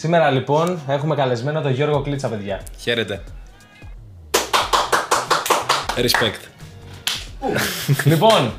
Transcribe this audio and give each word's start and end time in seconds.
Σήμερα 0.00 0.30
λοιπόν 0.30 0.80
έχουμε 0.88 1.14
καλεσμένο 1.14 1.60
τον 1.60 1.72
Γιώργο 1.72 2.02
Κλίτσα, 2.02 2.28
παιδιά. 2.28 2.60
Χαίρετε. 2.78 3.22
Respect. 5.96 6.40
λοιπόν, 8.04 8.52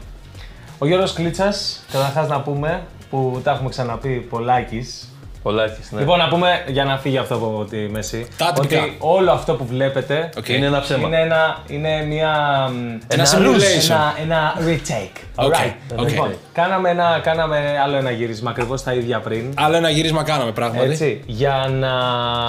ο 0.78 0.86
Γιώργος 0.86 1.13
Κλίτσας, 1.13 1.86
καταρχάς 1.91 2.28
να 2.28 2.41
πούμε, 2.41 2.83
που 3.10 3.41
τα 3.44 3.52
έχουμε 3.52 3.70
ξαναπεί 3.70 4.20
πολλάκις, 4.29 5.10
Πολλάκις, 5.44 5.91
ναι. 5.91 5.99
Λοιπόν, 5.99 6.17
να 6.17 6.28
πούμε 6.28 6.63
για 6.67 6.83
να 6.83 6.97
φύγει 6.97 7.17
αυτό 7.17 7.35
από 7.35 7.65
τη 7.69 7.78
μέση. 7.78 8.28
Τα 8.37 8.46
τυπικά. 8.46 8.81
ότι 8.81 8.96
όλο 8.99 9.31
αυτό 9.31 9.54
που 9.55 9.65
βλέπετε 9.65 10.29
Οκ. 10.37 10.47
Είναι 10.49 10.65
ένα 10.65 10.79
ψέμα. 10.79 11.08
είναι, 11.08 11.19
ένα, 11.22 11.58
είναι 11.67 12.04
μια. 12.05 12.33
μ, 12.73 12.97
Ένα 13.08 13.23
simulation. 13.26 13.90
Ένα, 13.90 14.13
ένα 14.22 14.54
retake. 14.67 15.22
Οκ, 15.36 15.54
Alright. 15.54 15.73
ok. 15.99 16.09
Λοιπόν, 16.09 16.34
κάναμε, 16.54 16.90
ένα, 16.90 17.20
κάναμε 17.23 17.80
άλλο 17.84 17.95
ένα 17.95 18.12
γύρισμα 18.12 18.49
ακριβώς 18.49 18.84
τα 18.84 18.94
ίδια 18.94 19.20
πριν. 19.20 19.54
Άλλο 19.55 19.76
ένα 19.76 19.90
γύρισμα 19.90 20.23
κάναμε 20.23 20.52
πράγματι. 20.52 20.90
Έτσι, 20.90 21.22
για 21.26 21.67
να 21.71 21.90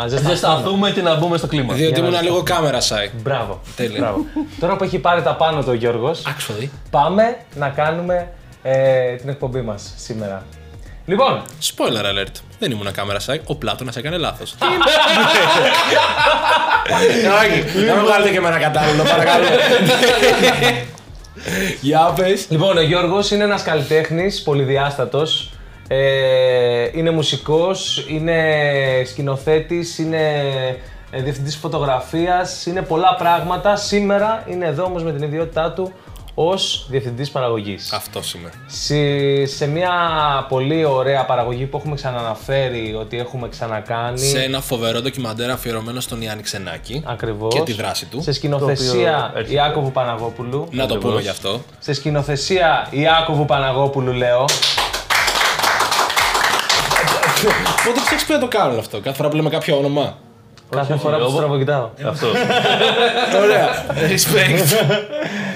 ζεσταθούμε. 0.08 0.34
Ζεσταθούμε 0.34 0.90
και 0.90 1.02
να 1.02 1.14
μπούμε 1.16 1.36
στο 1.36 1.46
κλίμα. 1.46 1.74
Διότι 1.74 2.00
να 2.00 2.06
ήμουν 2.06 2.18
δεις. 2.18 2.28
λίγο 2.28 2.42
κάμερα 2.42 2.80
σάι. 2.80 3.10
Μπράβο. 3.22 3.60
Τέλεια. 3.76 3.98
Μπράβο. 4.00 4.24
Τώρα 4.60 4.76
που 4.76 4.84
έχει 4.84 4.98
πάρει 4.98 5.22
τα 5.22 5.34
πάνω 5.36 5.60
του 5.60 5.68
ο 5.68 5.74
Γιώργος, 5.74 6.22
Actually. 6.26 6.68
πάμε 6.90 7.36
να 7.54 7.68
κάνουμε 7.68 8.28
ε, 8.62 9.14
την 9.14 9.28
εκπομπή 9.28 9.60
μας 9.60 9.92
σήμερα. 9.96 10.42
Λοιπόν, 11.10 11.42
Spoiler 11.62 12.04
alert. 12.04 12.34
Δεν 12.58 12.70
ήμουν 12.70 12.92
κάμερα 12.92 13.18
σάι. 13.18 13.40
Ο 13.44 13.54
Πλάτωνας 13.54 13.96
έκανε 13.96 14.16
λάθος. 14.16 14.54
Όχι, 17.42 17.84
να 17.86 17.94
μην 17.94 18.04
βγάλετε 18.04 18.30
και 18.30 18.36
εμένα 18.36 18.58
κατάλληλο, 18.58 19.02
παρακαλώ. 19.02 19.44
Για 21.80 22.12
πες. 22.16 22.46
Λοιπόν, 22.48 22.76
ο 22.76 22.80
Γιώργος 22.80 23.30
είναι 23.30 23.44
ένας 23.44 23.62
καλλιτέχνης, 23.62 24.42
πολυδιάστατος. 24.42 25.52
Ε, 25.88 26.88
είναι 26.92 27.10
μουσικός, 27.10 28.06
είναι 28.08 28.42
σκηνοθέτης, 29.06 29.98
είναι 29.98 30.44
ε, 31.10 31.22
διευθυντής 31.22 31.56
φωτογραφίας, 31.56 32.66
είναι 32.66 32.82
πολλά 32.82 33.14
πράγματα. 33.18 33.76
Σήμερα 33.76 34.44
είναι 34.50 34.66
εδώ 34.66 34.84
όμως 34.84 35.02
με 35.02 35.12
την 35.12 35.22
ιδιότητά 35.22 35.72
του 35.72 35.92
ως 36.48 36.86
διευθυντής 36.88 37.30
παραγωγής. 37.30 37.92
Αυτός 37.92 38.34
είμαι. 38.34 38.50
Σε, 38.66 38.94
σε 39.56 39.66
μια 39.66 39.90
πολύ 40.48 40.84
ωραία 40.84 41.24
παραγωγή 41.24 41.64
που 41.66 41.76
έχουμε 41.76 41.94
ξαναναφέρει 41.94 42.94
ότι 43.00 43.18
έχουμε 43.18 43.48
ξανακάνει. 43.48 44.18
Σε 44.18 44.38
ένα 44.42 44.60
φοβερό 44.60 45.00
ντοκιμαντέρ 45.00 45.50
αφιερωμένο 45.50 46.00
στον 46.00 46.20
Ιάννη 46.22 46.42
Ξενάκη. 46.42 47.02
Ακριβώς. 47.06 47.54
Και 47.54 47.60
τη 47.60 47.72
δράση 47.72 48.06
του. 48.06 48.22
Σε 48.22 48.32
σκηνοθεσία 48.32 48.92
Το 48.92 48.98
οποίο 48.98 49.38
έρχεται. 49.38 49.54
Ιάκωβου 49.54 49.92
Παναγόπουλου. 49.92 50.68
Να 50.70 50.86
το 50.86 50.96
πούμε 50.96 51.20
γι' 51.20 51.28
αυτό. 51.28 51.60
Σε 51.78 51.92
σκηνοθεσία 51.92 52.86
Ιάκωβου 52.90 53.44
Παναγόπουλου, 53.44 54.12
λέω. 54.12 54.44
Πότε 57.84 58.00
ξέρει 58.04 58.20
που 58.26 58.32
να 58.32 58.38
το 58.38 58.48
κάνουν 58.48 58.78
αυτό, 58.78 59.00
κάθε 59.00 59.16
φορά 59.16 59.28
που 59.28 59.36
λέμε 59.36 59.50
κάποιο 59.50 59.76
όνομα. 59.76 60.18
Κάθε 60.70 60.92
όχι, 60.92 61.02
φορά 61.02 61.16
που 61.16 61.22
εγώ- 61.22 61.30
σου 61.30 61.36
τραβοκοιτάω. 61.36 61.88
Αυτό. 62.08 62.26
Ωραία. 63.42 63.68
Respect. 63.88 64.86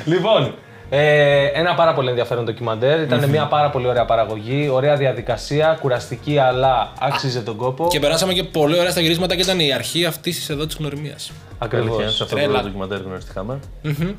λοιπόν, 0.04 0.54
ε, 0.90 1.44
ένα 1.46 1.74
πάρα 1.74 1.94
πολύ 1.94 2.08
ενδιαφέρον 2.08 2.44
ντοκιμαντέρ. 2.44 3.00
Ήταν 3.00 3.28
μια 3.30 3.46
πάρα 3.46 3.70
πολύ 3.70 3.86
ωραία 3.86 4.04
παραγωγή, 4.04 4.68
ωραία 4.68 4.96
διαδικασία, 4.96 5.78
κουραστική 5.80 6.38
αλλά 6.38 6.92
άξιζε 7.00 7.40
τον 7.40 7.56
κόπο. 7.56 7.86
Και 7.90 8.00
περάσαμε 8.00 8.32
και 8.32 8.44
πολύ 8.44 8.78
ωραία 8.78 8.90
στα 8.90 9.00
γυρίσματα 9.00 9.34
και 9.34 9.42
ήταν 9.42 9.60
η 9.60 9.72
αρχή 9.72 10.04
αυτής 10.04 10.36
της 10.36 10.50
εδώ 10.50 10.66
της 10.66 10.76
γνωριμίας. 10.76 11.32
Ακριβώς. 11.58 11.88
Αλήθεια, 11.88 12.10
σε 12.10 12.22
αυτό 12.22 12.36
Τρέλα. 12.36 12.58
το 12.58 12.64
ντοκιμαντέρ 12.64 13.00
γνωριστήκαμε. 13.00 13.58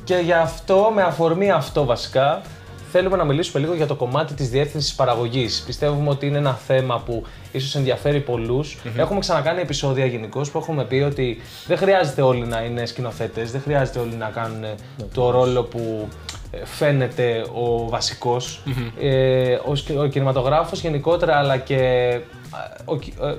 Και 0.04 0.14
γι' 0.24 0.32
αυτό, 0.32 0.90
με 0.94 1.02
αφορμή 1.02 1.50
αυτό 1.50 1.84
βασικά, 1.84 2.42
θέλουμε 2.90 3.16
να 3.16 3.24
μιλήσουμε 3.24 3.62
λίγο 3.62 3.74
για 3.74 3.86
το 3.86 3.94
κομμάτι 3.94 4.34
της 4.34 4.48
διεύθυνσης 4.48 4.94
παραγωγής. 4.94 5.62
Πιστεύουμε 5.66 6.08
ότι 6.08 6.26
είναι 6.26 6.38
ένα 6.38 6.52
θέμα 6.52 7.02
που 7.06 7.24
ίσως 7.52 7.74
ενδιαφέρει 7.74 8.20
πολλούς. 8.20 8.78
Έχουμε 8.96 9.20
ξανακάνει 9.20 9.60
επεισόδια 9.60 10.06
γενικώς 10.06 10.50
που 10.50 10.58
έχουμε 10.58 10.84
πει 10.84 10.96
ότι 10.96 11.40
δεν 11.66 11.76
χρειάζεται 11.76 12.22
όλοι 12.22 12.46
να 12.46 12.60
είναι 12.60 12.86
σκηνοθέτες, 12.86 13.50
δεν 13.50 13.60
χρειάζεται 13.60 13.98
όλοι 13.98 14.14
να 14.14 14.30
κάνουν 14.34 14.64
το 15.14 15.30
ρόλο 15.30 15.62
που 15.62 16.08
ε, 16.08 16.35
φαίνεται 16.64 17.44
ο 17.54 17.88
βασικος 17.88 18.62
Ε, 19.00 19.58
ο, 19.64 19.74
σκη- 19.74 19.98
ο 19.98 20.06
κινηματογράφος 20.06 20.80
γενικότερα 20.80 21.36
αλλά 21.36 21.56
και, 21.56 21.76
ε, 21.76 22.20
ο, 22.84 22.96
κι- 22.98 23.14
ε, 23.22 23.34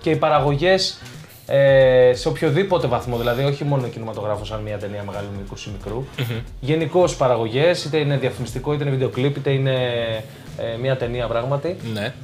και 0.00 0.10
οι 0.10 0.16
παραγωγές 0.16 1.00
ε, 1.46 2.12
σε 2.14 2.28
οποιοδήποτε 2.28 2.86
βαθμό, 2.86 3.16
δηλαδή 3.18 3.44
όχι 3.44 3.64
μόνο 3.64 3.84
ο 3.86 3.88
κινηματογράφος, 3.88 4.48
σαν 4.48 4.60
μια 4.62 4.78
ταινία 4.78 5.02
μεγάλου 5.06 5.26
μήκους 5.38 5.66
ή 5.66 5.70
μικρού. 5.78 6.04
Γενικώς 6.60 7.16
παραγωγές, 7.16 7.84
είτε 7.84 7.96
είναι 7.98 8.16
διαφημιστικό, 8.16 8.72
είτε 8.72 8.82
είναι 8.82 8.92
βιντεοκλίπ, 8.92 9.36
είτε 9.36 9.50
είναι 9.50 9.74
ε, 10.58 10.76
μια 10.80 10.96
ταινία 10.96 11.26
πράγματι. 11.26 11.76
Ναι, 11.92 12.14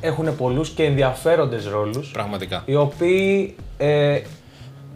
Έχουν 0.00 0.36
πολλούς 0.36 0.68
και 0.70 0.84
ενδιαφέροντες 0.84 1.66
ρόλους, 1.66 2.10
πραγματικά. 2.10 2.62
οι 2.66 2.74
οποίοι 2.74 3.54
ε, 3.78 4.20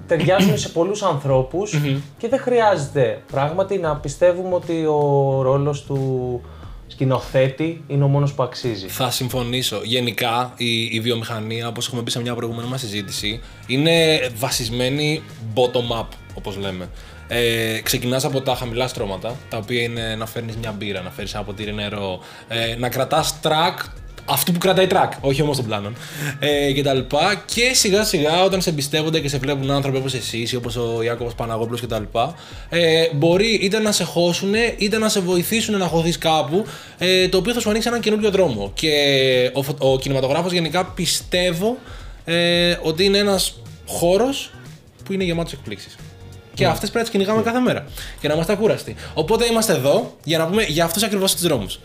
ταιριάζουν 0.07 0.59
σε 0.59 0.69
πολλούς 0.69 1.03
ανθρώπους 1.03 1.81
και 2.19 2.29
δεν 2.29 2.39
χρειάζεται 2.39 3.23
πράγματι 3.33 3.79
να 3.79 3.97
πιστεύουμε 3.97 4.55
ότι 4.55 4.87
ο 4.87 5.43
ρόλος 5.43 5.83
του 5.83 6.41
σκηνοθέτη 6.87 7.85
είναι 7.87 8.05
ο 8.05 8.09
μόνος 8.09 8.33
που 8.35 8.43
αξίζει. 8.43 8.87
Θα 8.89 9.11
συμφωνήσω. 9.11 9.81
Γενικά 9.85 10.53
η, 10.57 10.83
η 10.85 11.01
βιομηχανία, 11.01 11.69
όπως 11.69 11.87
έχουμε 11.87 12.03
πει 12.03 12.11
σε 12.11 12.21
μια 12.21 12.35
προηγούμενη 12.35 12.69
μας 12.69 12.81
συζήτηση, 12.81 13.41
είναι 13.67 14.21
βασισμένη 14.37 15.23
bottom-up, 15.55 16.07
όπως 16.35 16.57
λέμε. 16.57 16.89
Ε, 17.29 17.81
Ξεκινάς 17.83 18.25
από 18.25 18.41
τα 18.41 18.55
χαμηλά 18.55 18.89
στρώματα, 18.89 19.37
τα 19.49 19.57
οποία 19.57 19.83
είναι 19.83 20.15
να 20.15 20.27
φέρνεις 20.27 20.57
μια 20.57 20.73
μπύρα, 20.73 21.01
να 21.01 21.11
φέρεις 21.11 21.35
ένα 21.35 21.43
ποτήρι 21.43 21.75
νερό, 21.75 22.19
ε, 22.49 22.77
να 22.77 22.89
κρατάς 22.89 23.35
track 23.43 23.87
αυτού 24.25 24.53
που 24.53 24.59
κρατάει 24.59 24.87
track, 24.91 25.09
όχι 25.21 25.43
όμως 25.43 25.57
των 25.57 25.67
πλάνων. 25.67 25.97
Ε, 26.39 26.73
και 26.73 26.83
τα 26.83 26.95
λοιπά. 26.95 27.43
Και 27.55 27.71
σιγά 27.75 28.05
σιγά 28.05 28.43
όταν 28.45 28.61
σε 28.63 28.71
εμπιστεύονται 28.71 29.21
και 29.21 29.29
σε 29.29 29.39
βλέπουν 29.39 29.71
άνθρωποι 29.71 29.97
όπως 29.97 30.15
εσείς 30.15 30.53
ή 30.53 30.57
όπως 30.57 30.77
ο 30.77 31.03
Ιάκωβος 31.03 31.35
Παναγόπουλος 31.35 31.81
και 31.81 31.87
τα 31.87 31.99
λοιπά, 31.99 32.35
ε, 32.69 33.09
μπορεί 33.15 33.55
είτε 33.55 33.79
να 33.79 33.93
σε 33.93 34.05
χώσουν 34.05 34.55
είτε 34.79 34.99
να 34.99 35.09
σε 35.09 35.21
βοηθήσουν 35.21 35.79
να 35.79 35.87
χωθείς 35.87 36.19
κάπου, 36.19 36.65
ε, 36.99 37.29
το 37.29 37.37
οποίο 37.37 37.53
θα 37.53 37.61
σου 37.61 37.69
ανοίξει 37.69 37.89
έναν 37.89 38.01
καινούριο 38.01 38.31
δρόμο. 38.31 38.71
Και 38.75 38.91
ο, 39.53 39.63
φω- 39.63 39.77
ο 39.83 39.99
κινηματογράφος 39.99 40.53
γενικά 40.53 40.85
πιστεύω 40.85 41.77
ε, 42.25 42.77
ότι 42.83 43.05
είναι 43.05 43.19
ένας 43.19 43.55
χώρος 43.87 44.51
που 45.05 45.13
είναι 45.13 45.25
γεμάτος 45.25 45.53
εκπλήξεις. 45.53 45.97
Και 46.55 46.67
αυτές 46.67 46.91
πρέπει 46.91 46.97
να 46.97 47.03
τις 47.03 47.11
κυνηγάμε 47.11 47.43
κάθε 47.43 47.59
μέρα. 47.59 47.87
Και 48.21 48.29
να 48.29 48.35
είμαστε 48.35 48.53
ακούραστοι. 48.53 48.95
Οπότε 49.15 49.45
είμαστε 49.47 49.73
εδώ 49.73 50.17
για 50.25 50.39
να 50.39 50.47
πούμε 50.47 50.63
για 50.63 50.85
αυτούς 50.85 51.03
ακριβώς 51.03 51.33
τους 51.33 51.43
δρόμους. 51.43 51.79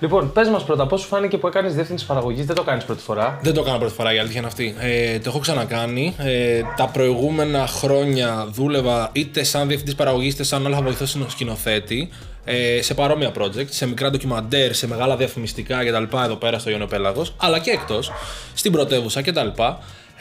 Λοιπόν, 0.00 0.32
πες 0.32 0.48
μας 0.48 0.64
πρώτα, 0.64 0.86
πώς 0.86 1.00
σου 1.00 1.06
φάνηκε 1.06 1.38
που 1.38 1.46
έκανες 1.46 1.74
διεύθυνση 1.74 2.06
παραγωγής, 2.06 2.46
δεν 2.46 2.56
το 2.56 2.62
κάνεις 2.62 2.84
πρώτη 2.84 3.02
φορά. 3.02 3.38
Δεν 3.42 3.54
το 3.54 3.60
έκανα 3.60 3.78
πρώτη 3.78 3.94
φορά, 3.94 4.14
η 4.14 4.18
αλήθεια 4.18 4.38
είναι 4.38 4.46
αυτή. 4.46 4.74
Ε, 4.78 5.18
το 5.18 5.24
έχω 5.28 5.38
ξανακάνει. 5.38 6.14
Ε, 6.18 6.60
τα 6.76 6.86
προηγούμενα 6.86 7.66
χρόνια 7.66 8.46
δούλευα 8.50 9.08
είτε 9.12 9.42
σαν 9.44 9.66
διευθυντής 9.66 9.94
παραγωγής 9.94 10.32
είτε 10.32 10.42
σαν 10.42 10.66
άλλο 10.66 10.80
βοηθό 10.82 11.06
σκηνοθέτη 11.28 12.08
ε, 12.44 12.82
σε 12.82 12.94
παρόμοια 12.94 13.32
project, 13.38 13.66
σε 13.68 13.86
μικρά 13.86 14.10
ντοκιμαντέρ, 14.10 14.74
σε 14.74 14.86
μεγάλα 14.86 15.16
διαφημιστικά 15.16 15.84
κτλ. 15.84 16.16
εδώ 16.24 16.34
πέρα 16.34 16.58
στο 16.58 16.70
Ιωνιο 16.70 16.86
Πέλαγος, 16.86 17.34
αλλά 17.36 17.58
και 17.58 17.70
εκτός, 17.70 18.12
στην 18.54 18.72
πρωτεύουσα 18.72 19.22
κτλ. 19.22 19.48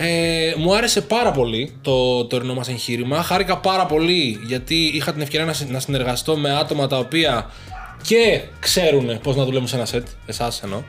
Ε, 0.02 0.54
μου 0.58 0.76
άρεσε 0.76 1.02
πάρα 1.02 1.32
πολύ 1.32 1.78
το 1.82 2.26
τωρινό 2.26 2.54
μας 2.54 2.68
εγχείρημα. 2.70 3.24
Χάρηκα 3.24 3.58
πάρα 3.58 3.86
πολύ 3.86 4.40
γιατί 4.46 4.76
είχα 4.76 5.12
την 5.12 5.22
ευκαιρία 5.22 5.46
να, 5.46 5.54
συ- 5.54 5.70
να 5.72 5.80
συνεργαστώ 5.80 6.38
με 6.38 6.54
άτομα 6.58 6.88
τα 6.88 6.98
οποία 6.98 7.50
και 8.02 8.42
ξέρουν 8.60 9.20
πώς 9.22 9.36
να 9.36 9.46
δουλεύουν 9.46 9.68
σε 9.68 9.76
ένα 9.76 9.86
σετ, 9.86 10.08
εσάς 10.26 10.62
εννοώ. 10.64 10.84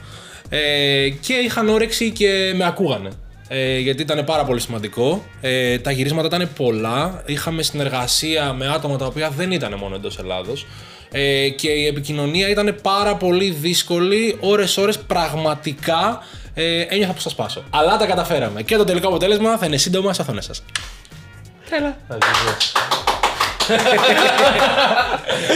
Ε, 0.48 1.08
και 1.08 1.32
είχαν 1.32 1.68
όρεξη 1.68 2.10
και 2.10 2.52
με 2.56 2.66
ακούγανε. 2.66 3.10
Ε, 3.48 3.78
γιατί 3.78 4.02
ήταν 4.02 4.24
πάρα 4.24 4.44
πολύ 4.44 4.60
σημαντικό. 4.60 5.24
Ε, 5.40 5.78
τα 5.78 5.90
γυρίσματα 5.90 6.36
ήταν 6.36 6.48
πολλά. 6.56 7.22
Είχαμε 7.26 7.62
συνεργασία 7.62 8.52
με 8.52 8.68
άτομα 8.68 8.96
τα 8.96 9.06
οποία 9.06 9.30
δεν 9.30 9.50
ήταν 9.50 9.74
μόνο 9.74 9.94
εντός 9.94 10.18
Ελλάδος. 10.18 10.66
Ε, 11.12 11.48
και 11.48 11.70
η 11.70 11.86
επικοινωνία 11.86 12.48
ήταν 12.48 12.76
πάρα 12.82 13.16
πολύ 13.16 13.50
δύσκολη. 13.50 14.36
Ώρες-ώρες 14.40 14.98
πραγματικά 14.98 16.22
ε, 16.54 16.80
ένιωθα 16.80 17.12
που 17.12 17.20
θα 17.20 17.28
σπάσω. 17.28 17.62
Αλλά 17.70 17.96
τα 17.96 18.06
καταφέραμε. 18.06 18.62
Και 18.62 18.76
το 18.76 18.84
τελικό 18.84 19.08
αποτέλεσμα 19.08 19.58
θα 19.58 19.66
είναι 19.66 19.76
σύντομα 19.76 20.12
στι 20.12 20.22
οθόνες 20.22 20.44
σας. 20.44 20.62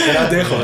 Δεν 0.05 0.17
αντέχω. 0.25 0.55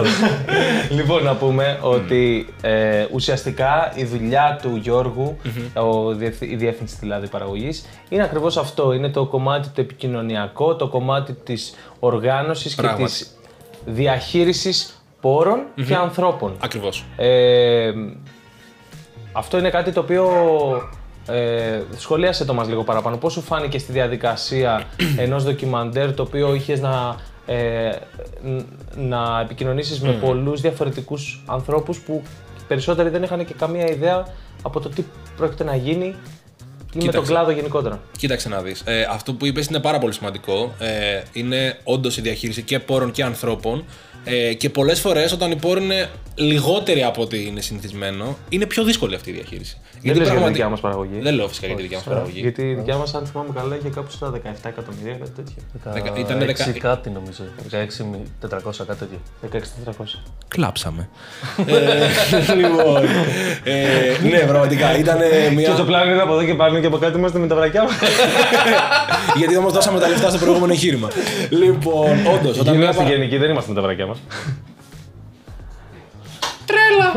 λοιπόν, 0.90 1.24
να 1.24 1.36
πούμε 1.36 1.80
ότι 1.82 2.48
ε, 2.62 3.06
ουσιαστικά 3.12 3.92
η 3.96 4.04
δουλειά 4.04 4.60
του 4.62 4.76
γιωργου 4.82 5.38
ο, 5.74 6.14
διευθυ- 6.14 6.52
η 6.52 6.56
διεύθυνση 6.56 6.96
δηλαδή 7.00 7.28
παραγωγής, 7.28 7.86
είναι 8.10 8.24
ακριβώς 8.24 8.58
αυτό. 8.58 8.94
Είναι 8.94 9.10
το 9.10 9.26
κομμάτι 9.26 9.68
το 9.68 9.82
επικοινωνιακό, 9.82 10.76
το 10.76 10.88
κομμάτι 10.88 11.34
της 11.34 11.74
οργάνωσης 12.00 12.76
και 12.76 12.82
Πράγματι. 12.82 13.04
της 13.04 13.32
διαχείρισης 13.86 15.02
πόρων 15.22 15.60
και 15.88 15.96
ανθρώπων. 15.96 16.56
Ακριβώς. 16.60 17.06
Ε, 17.18 17.92
αυτό 19.34 19.58
είναι 19.58 19.70
κάτι 19.70 19.92
το 19.92 20.00
οποίο 20.00 20.30
ε, 21.28 21.80
σχολίασε 21.98 22.46
το 22.46 22.54
μας 22.54 22.68
λίγο 22.68 22.84
παραπάνω. 22.84 23.18
Πώς 23.18 23.34
σου 23.34 23.42
φάνηκε 23.42 23.78
στη 23.78 23.92
διαδικασία 23.92 24.84
ενός 25.18 25.44
ντοκιμαντέρ 25.44 26.14
το 26.14 26.22
οποίο 26.24 26.54
είχες 26.54 26.80
να, 26.82 27.16
ε, 27.52 27.92
ν- 28.44 28.66
να 28.96 29.40
επικοινωνήσεις 29.42 30.00
με 30.02 30.12
πολλούς 30.12 30.62
διαφορετικούς 30.62 31.44
ανθρώπους 31.46 32.00
που 32.00 32.22
περισσότεροι 32.68 33.10
δεν 33.10 33.24
είχαν 33.24 33.46
και 33.46 33.54
καμία 33.54 33.90
ιδέα 33.90 34.28
από 34.62 34.80
το 34.80 34.90
τι 34.90 35.04
πρόκειται 35.38 35.64
να 35.64 35.76
γίνει 35.76 36.06
ή 36.06 36.16
με 36.94 37.00
τον 37.00 37.02
Κοίταξε. 37.02 37.32
κλάδο 37.32 37.52
γενικότερα. 37.52 38.00
Κοίταξε 38.18 38.50
να 38.50 38.62
δεις. 38.62 38.82
Ε, 38.86 39.08
αυτό 39.10 39.34
που 39.34 39.46
είπες 39.46 39.66
είναι 39.68 39.80
πάρα 39.80 40.00
πολύ 40.00 40.14
σημαντικό. 40.14 40.74
Ε, 40.80 41.22
είναι 41.34 41.78
όντως 41.84 42.18
η 42.18 42.22
διαχείριση 42.22 42.62
και 42.62 42.80
πόρων 42.80 43.12
και 43.12 43.24
ανθρώπων. 43.24 43.86
Ε, 44.24 44.54
και 44.54 44.70
πολλές 44.70 45.00
φορές 45.00 45.32
όταν 45.32 45.52
οι 45.52 45.56
πόροι 45.56 45.84
είναι 45.84 46.10
λιγότεροι 46.36 47.04
από 47.04 47.22
ό,τι 47.22 47.46
είναι 47.46 47.62
συνηθισμένο, 47.62 48.38
είναι 48.50 48.66
πιο 48.66 48.84
δύσκολη 48.84 49.16
αυτή 49.16 49.30
η 49.30 49.34
διαχείριση. 49.34 49.78
Δεν 50.08 50.16
λες 50.16 50.16
για 50.16 50.24
τη 50.24 50.30
πραγματι- 50.30 50.54
δικιά 50.54 50.70
μας 50.70 50.80
παραγωγή. 50.80 51.20
Δεν 51.22 51.34
λέω 51.34 51.48
φυσικά 51.48 51.68
για 51.68 51.76
τη 51.76 51.82
δικιά 51.82 51.98
μας 51.98 52.06
παραγωγή. 52.06 52.40
Γιατί 52.40 52.62
η 52.62 52.74
δικιά 52.74 52.96
μας, 52.98 53.14
αν 53.16 53.26
θυμάμαι 53.26 53.50
καλά, 53.56 53.76
είχε 53.76 53.90
κάπου 53.90 54.12
στα 54.12 54.30
17 54.30 54.70
εκατομμύρια, 54.70 55.14
κάτι 55.22 55.32
τέτοιο. 55.36 55.56
Δεκα- 55.84 56.18
ήτανε 56.20 56.46
δεκα- 56.46 56.66
16 56.66 56.80
κάτι 56.80 57.10
νομίζω. 57.10 57.44
16.400 57.70 58.84
κάτι 58.86 59.00
τέτοιο. 59.00 59.20
16.400. 59.42 60.24
Κλάψαμε. 60.48 61.10
ε, 61.66 62.54
λοιπόν. 62.56 63.04
Ε, 63.64 64.28
ναι, 64.30 64.40
πραγματικά 64.40 64.98
ήταν 64.98 65.18
μια. 65.56 65.70
Και 65.70 65.76
το 65.76 65.84
πλάνο 65.86 66.12
είναι 66.12 66.22
από 66.22 66.34
εδώ 66.34 66.44
και 66.44 66.54
πάνω 66.54 66.80
και 66.80 66.86
από 66.88 66.98
κάτω 66.98 67.18
είμαστε 67.18 67.40
με 67.40 67.48
τα 67.48 67.56
βρακιά 67.56 67.84
μας. 67.84 67.94
Γιατί 69.40 69.58
όμως 69.58 69.74
δώσαμε 69.74 70.00
τα 70.00 70.08
λεφτά 70.08 70.30
στο 70.30 70.38
προηγούμενο 70.40 70.72
εγχείρημα. 70.74 71.08
λοιπόν, 71.50 72.10
όντως, 72.36 72.60
όταν 72.60 72.74
μια 72.76 72.84
Είμαστε 72.84 73.04
παρα- 73.04 73.16
γενικοί, 73.16 73.38
δεν 73.38 73.50
είμαστε 73.50 73.70
με 73.70 73.76
τα 73.76 73.82
βρακιά 73.82 74.06
μας. 74.06 74.18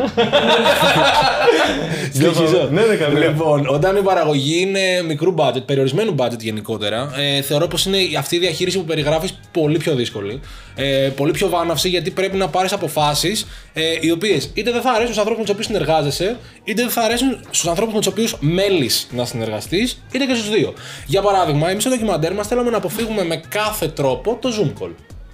Συνεχίζω. 2.13 2.69
Ναι, 2.71 2.81
ναι, 2.81 2.95
καμία. 2.95 3.27
Λοιπόν, 3.27 3.67
όταν 3.67 3.95
η 3.95 4.01
παραγωγή 4.01 4.61
είναι 4.61 4.79
μικρού 5.07 5.33
budget, 5.37 5.65
περιορισμένου 5.65 6.15
budget 6.17 6.39
γενικότερα, 6.39 7.11
ε, 7.15 7.41
θεωρώ 7.41 7.67
πως 7.67 7.85
είναι 7.85 7.97
αυτή 8.17 8.35
η 8.35 8.39
διαχείριση 8.39 8.77
που 8.77 8.85
περιγράφεις 8.85 9.39
πολύ 9.51 9.77
πιο 9.77 9.95
δύσκολη. 9.95 10.39
Ε, 10.75 11.09
πολύ 11.15 11.31
πιο 11.31 11.49
βάναυση 11.49 11.89
γιατί 11.89 12.11
πρέπει 12.11 12.37
να 12.37 12.47
πάρεις 12.47 12.73
αποφάσεις 12.73 13.47
ε, 13.73 13.81
οι 13.99 14.11
οποίες 14.11 14.49
είτε 14.53 14.71
δεν 14.71 14.81
θα 14.81 14.89
αρέσουν 14.91 15.13
στους 15.13 15.17
ανθρώπους 15.17 15.37
με 15.37 15.43
τους 15.43 15.53
οποίους 15.53 15.65
συνεργάζεσαι, 15.65 16.37
είτε 16.63 16.81
δεν 16.81 16.91
θα 16.91 17.01
αρέσουν 17.01 17.39
στους 17.49 17.67
ανθρώπους 17.67 17.93
με 17.93 17.99
τους 17.99 18.09
οποίους 18.09 18.35
μέλεις 18.39 19.07
να 19.11 19.25
συνεργαστείς, 19.25 20.01
είτε 20.11 20.25
και 20.25 20.33
στους 20.33 20.49
δύο. 20.49 20.73
Για 21.05 21.21
παράδειγμα, 21.21 21.69
εμείς 21.69 21.83
στο 21.83 21.91
ντοκιμαντέρ 21.91 22.33
μας 22.33 22.47
θέλαμε 22.47 22.69
να 22.69 22.77
αποφύγουμε 22.77 23.23
με 23.23 23.41
κάθε 23.49 23.87
τρόπο 23.87 24.37
το 24.41 24.49
Zoom 24.49 24.83
call. 24.83 24.91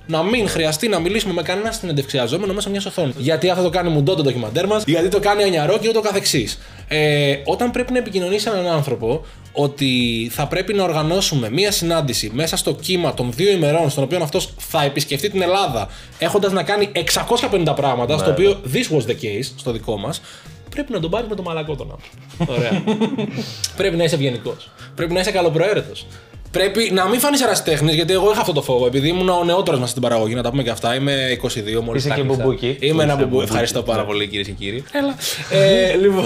Να 0.07 0.23
μην 0.23 0.49
χρειαστεί 0.49 0.87
να 0.87 0.99
μιλήσουμε 0.99 1.33
με 1.33 1.41
κανένα 1.41 1.71
συνεντευξιαζόμενο 1.71 2.53
μέσα 2.53 2.69
μιας 2.69 2.85
οθόνης. 2.85 3.15
Γιατί 3.17 3.49
αυτό 3.49 3.63
το 3.63 3.69
κάνει 3.69 3.89
μουντό 3.89 4.15
το 4.15 4.23
ντοκιμαντέρ 4.23 4.67
μας, 4.67 4.83
γιατί 4.85 5.07
το 5.07 5.19
κάνει 5.19 5.43
ανιαρό 5.43 5.77
και 5.77 5.89
ούτω 5.89 6.01
καθεξής. 6.01 6.59
Ε, 6.87 7.35
όταν 7.45 7.71
πρέπει 7.71 7.91
να 7.91 7.97
επικοινωνήσει 7.97 8.49
έναν 8.49 8.67
άνθρωπο 8.67 9.25
ότι 9.51 10.29
θα 10.31 10.47
πρέπει 10.47 10.73
να 10.73 10.83
οργανώσουμε 10.83 11.49
μία 11.49 11.71
συνάντηση 11.71 12.31
μέσα 12.33 12.57
στο 12.57 12.73
κύμα 12.73 13.13
των 13.13 13.31
δύο 13.35 13.51
ημερών, 13.51 13.89
στον 13.89 14.03
οποίο 14.03 14.23
αυτός 14.23 14.53
θα 14.57 14.83
επισκεφτεί 14.83 15.29
την 15.29 15.41
Ελλάδα, 15.41 15.87
έχοντας 16.19 16.51
να 16.51 16.63
κάνει 16.63 16.89
650 16.93 17.73
πράγματα, 17.75 18.17
στο 18.17 18.31
οποίο 18.31 18.61
this 18.73 18.97
was 18.97 19.05
the 19.09 19.15
case, 19.23 19.51
στο 19.55 19.71
δικό 19.71 19.97
μας, 19.97 20.21
πρέπει 20.69 20.91
να 20.91 20.99
τον 20.99 21.09
πάρει 21.09 21.27
με 21.29 21.35
το 21.35 21.41
μαλακό 21.43 21.75
τον 21.75 21.91
άνθρωπο. 21.91 22.53
Ωραία. 22.53 22.83
πρέπει 23.77 23.95
να 23.95 24.03
είσαι 24.03 24.15
ευγενικός. 24.15 24.69
Πρέπει 24.95 25.13
να 25.13 25.19
είσαι 25.19 25.31
καλοπροαίρετος. 25.31 26.05
Πρέπει 26.51 26.89
να 26.93 27.07
μην 27.07 27.19
φανείς 27.19 27.41
ερασιτέχνης, 27.41 27.93
γιατί 27.93 28.13
εγώ 28.13 28.31
είχα 28.31 28.39
αυτό 28.39 28.53
το 28.53 28.61
φόβο. 28.61 28.85
Επειδή 28.85 29.07
ήμουν 29.07 29.29
ο 29.29 29.43
νεότερος 29.43 29.79
μας 29.79 29.89
στην 29.89 30.01
παραγωγή, 30.01 30.35
να 30.35 30.41
τα 30.41 30.49
πούμε 30.49 30.63
και 30.63 30.69
αυτά. 30.69 30.95
Είμαι 30.95 31.37
22 31.43 31.81
μόλις. 31.83 32.05
Είσαι 32.05 32.13
και 32.15 32.21
μπουμπούκι. 32.23 32.77
Είμαι 32.79 33.03
ένα 33.03 33.13
Είσαι 33.13 33.21
μπουμπού. 33.21 33.29
μπουμπούκι, 33.29 33.43
Ευχαριστώ 33.51 33.81
πάρα 33.81 34.01
ναι. 34.01 34.07
πολύ 34.07 34.27
κυρίες 34.27 34.47
και 34.47 34.53
κύριοι. 34.53 34.83
Έλα. 34.91 35.15
ε, 35.63 35.95
λοιπόν, 35.95 36.25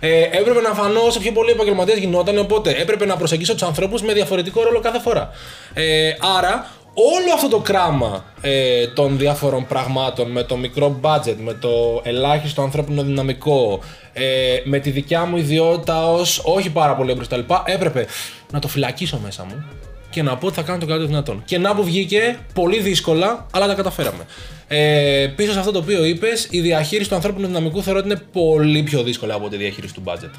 ε, 0.00 0.20
έπρεπε 0.22 0.60
να 0.60 0.74
φανώ 0.74 1.00
όσο 1.00 1.20
πιο 1.20 1.32
πολύ 1.32 1.50
επαγγελματία 1.50 1.94
γινόταν, 1.94 2.38
οπότε 2.38 2.70
έπρεπε 2.70 3.06
να 3.06 3.16
προσεγγίσω 3.16 3.52
τους 3.52 3.62
ανθρώπους 3.62 4.02
με 4.02 4.12
διαφορετικό 4.12 4.62
ρόλο 4.62 4.80
κάθε 4.80 4.98
φορά. 5.00 5.30
Ε, 5.74 6.10
άρα, 6.38 6.66
όλο 6.94 7.34
αυτό 7.34 7.48
το 7.48 7.58
κράμα 7.58 8.24
ε, 8.40 8.86
των 8.86 9.18
διάφορων 9.18 9.66
πραγμάτων 9.66 10.30
με 10.30 10.42
το 10.42 10.56
μικρό 10.56 11.00
budget, 11.02 11.36
με 11.44 11.54
το 11.54 12.00
ελάχιστο 12.04 12.62
ανθρώπινο 12.62 13.02
δυναμικό, 13.02 13.80
ε, 14.12 14.22
με 14.64 14.78
τη 14.78 14.90
δικιά 14.90 15.24
μου 15.24 15.36
ιδιότητα 15.36 16.12
ως 16.12 16.40
όχι 16.44 16.70
πάρα 16.70 16.94
πολύ 16.94 17.10
εμπρός 17.10 17.26
κτλ. 17.26 17.40
Έπρεπε 17.64 18.06
να 18.52 18.58
το 18.58 18.68
φυλακίσω 18.68 19.20
μέσα 19.22 19.44
μου 19.44 19.64
και 20.10 20.22
να 20.22 20.36
πω 20.36 20.46
ότι 20.46 20.54
θα 20.54 20.62
κάνω 20.62 20.78
το 20.78 20.86
καλύτερο 20.86 21.10
δυνατόν. 21.10 21.42
Και 21.44 21.58
να 21.58 21.74
που 21.74 21.84
βγήκε 21.84 22.38
πολύ 22.54 22.80
δύσκολα, 22.80 23.46
αλλά 23.52 23.66
τα 23.66 23.74
καταφέραμε. 23.74 24.26
Ε, 24.68 25.32
πίσω 25.36 25.52
σε 25.52 25.58
αυτό 25.58 25.70
το 25.70 25.78
οποίο 25.78 26.04
είπες, 26.04 26.48
η 26.50 26.60
διαχείριση 26.60 27.08
του 27.08 27.14
ανθρώπινου 27.14 27.46
δυναμικού 27.46 27.82
θεωρώ 27.82 27.98
ότι 27.98 28.08
είναι 28.08 28.22
πολύ 28.32 28.82
πιο 28.82 29.02
δύσκολη 29.02 29.32
από 29.32 29.48
τη 29.48 29.56
διαχείριση 29.56 29.94
του 29.94 30.02
budget. 30.04 30.30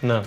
Ναι. 0.00 0.20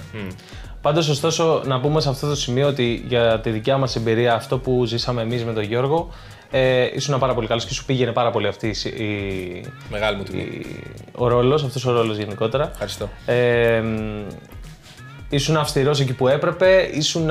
Πάντως, 0.83 1.09
ωστόσο, 1.09 1.61
να 1.65 1.79
πούμε 1.79 2.01
σε 2.01 2.09
αυτό 2.09 2.27
το 2.27 2.35
σημείο 2.35 2.67
ότι 2.67 3.03
για 3.07 3.39
τη 3.39 3.49
δικιά 3.49 3.77
μας 3.77 3.95
εμπειρία, 3.95 4.33
αυτό 4.33 4.57
που 4.57 4.85
ζήσαμε 4.85 5.21
εμείς 5.21 5.43
με 5.45 5.53
τον 5.53 5.63
Γιώργο, 5.63 6.09
ε, 6.51 6.89
ήσουν 6.93 7.19
πάρα 7.19 7.33
πολύ 7.33 7.47
καλός 7.47 7.65
και 7.65 7.73
σου 7.73 7.85
πήγαινε 7.85 8.11
πάρα 8.11 8.31
πολύ 8.31 8.47
αυτή 8.47 8.67
η, 8.67 8.73
συ- 8.73 8.99
η, 8.99 9.61
Μεγάλη 9.91 10.17
μου 10.17 10.23
τιμή. 10.23 10.41
η- 10.41 10.65
ο 11.17 11.27
ρόλος, 11.27 11.63
αυτός 11.63 11.85
ο 11.85 11.91
ρόλος 11.91 12.17
γενικότερα. 12.17 12.69
Ευχαριστώ. 12.71 13.09
Ε, 13.25 13.79
μ, 13.81 14.21
ήσουν 15.29 15.57
αυστηρός 15.57 15.99
εκεί 15.99 16.13
που 16.13 16.27
έπρεπε, 16.27 16.89
ήσουν 16.93 17.29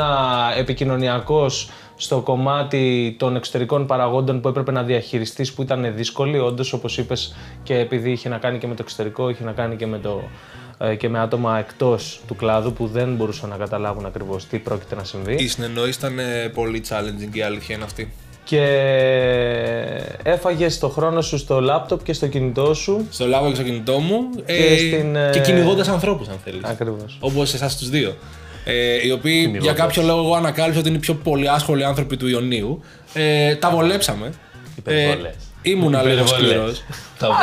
επικοινωνιακός 0.59 1.71
στο 1.97 2.21
κομμάτι 2.21 3.17
των 3.19 3.37
εξωτερικών 3.37 3.87
παραγόντων 3.87 4.41
που 4.41 4.49
έπρεπε 4.49 4.73
να 4.73 4.83
διαχειριστείς 4.83 5.53
που 5.53 5.63
ήταν 5.63 5.93
δύσκολοι, 5.97 6.39
όντως 6.39 6.73
όπως 6.73 6.99
είπες 6.99 7.35
και 7.63 7.79
επειδή 7.79 8.11
είχε 8.11 8.29
να 8.29 8.39
κάνει 8.39 8.59
και 8.59 8.67
με 8.67 8.75
το 8.75 8.83
εξωτερικό, 8.83 9.29
είχε 9.29 9.45
να 9.45 9.53
κάνει 9.53 9.77
και 9.77 9.87
με, 9.87 9.99
το, 9.99 10.21
ε, 10.23 10.62
και 10.99 11.09
με 11.09 11.19
άτομα 11.19 11.59
εκτός 11.59 12.21
του 12.27 12.37
κλάδου 12.37 12.73
που 12.73 12.87
δεν 12.87 13.15
μπορούσαν 13.15 13.49
να 13.49 13.57
καταλάβουν 13.57 14.07
ακριβώς 14.07 14.47
τι 14.47 14.59
πρόκειται 14.59 14.95
να 14.95 15.05
συμβεί. 15.05 15.35
Η 15.35 15.49
συνεννόηση 15.49 15.99
ήταν 15.99 16.19
ε, 16.19 16.49
πολύ 16.55 16.83
challenging, 16.89 17.37
η 17.37 17.43
αλήθεια 17.43 17.75
είναι 17.75 17.85
αυτή. 17.85 18.13
Και 18.45 18.63
έφαγες 20.23 20.79
το 20.79 20.89
χρόνο 20.89 21.21
σου 21.21 21.39
στο 21.39 21.61
λάπτοπ 21.61 22.03
και 22.03 22.13
στο 22.13 22.27
κινητό 22.27 22.75
σου. 22.75 23.07
Στο 23.11 23.27
λάβω 23.27 23.49
και 23.49 23.55
στο 23.55 23.65
κινητό 23.65 23.99
μου 23.99 24.31
ε, 24.45 24.57
Και 24.57 24.77
στην, 24.77 25.17
ε, 25.17 25.31
και 25.33 25.41
κυνηγώντας 25.41 25.89
ανθρώπους, 25.89 26.29
αν 26.29 26.37
θέλεις. 26.45 26.65
Ακριβώς. 26.65 27.17
Όπως 27.21 27.55
εσάς 27.55 27.79
τους 27.79 27.89
δύο. 27.89 28.15
Ε, 28.65 29.07
οι 29.07 29.11
οποίοι 29.11 29.57
για 29.61 29.73
κάποιο 29.73 30.03
λόγο 30.03 30.21
εγώ 30.21 30.35
ανακάλυψα 30.35 30.79
ότι 30.79 30.89
είναι 30.89 30.97
οι 30.97 31.01
πιο 31.01 31.15
πολύ 31.15 31.49
άσχολοι 31.49 31.85
άνθρωποι 31.85 32.17
του 32.17 32.29
Ιωνίου. 32.29 32.83
Ε, 33.13 33.55
τα 33.55 33.71
βολέψαμε. 33.71 34.33
Υπερβολές. 34.77 35.35
Ήμουνα 35.63 36.03
λίγο 36.03 36.27
σκληρός. 36.27 36.83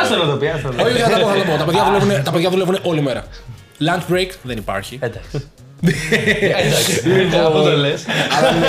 Άστο 0.00 0.16
να 0.16 0.30
το 0.30 0.36
πει, 0.36 0.48
άστο 0.48 0.68
να 0.68 0.74
το 0.74 0.84
πει. 0.84 0.90
Όχι, 0.90 1.00
θα 1.02 1.10
τα 1.10 1.18
πω, 1.18 1.26
θα 1.26 1.34
τα 1.34 1.44
πω. 1.44 1.56
Τα 1.56 1.64
παιδιά 1.64 1.84
δουλεύουν, 1.88 2.22
τα 2.24 2.30
παιδιά 2.30 2.50
δουλεύουν 2.50 2.78
όλη 2.82 3.00
μέρα. 3.02 3.24
Lunch 3.80 4.12
break 4.14 4.28
δεν 4.42 4.56
υπάρχει. 4.56 4.98
Εντάξει. 5.02 5.42
Από 7.44 7.62
το 7.68 7.76
λες. 7.76 8.04
Αλλά 8.38 8.52
ναι, 8.52 8.66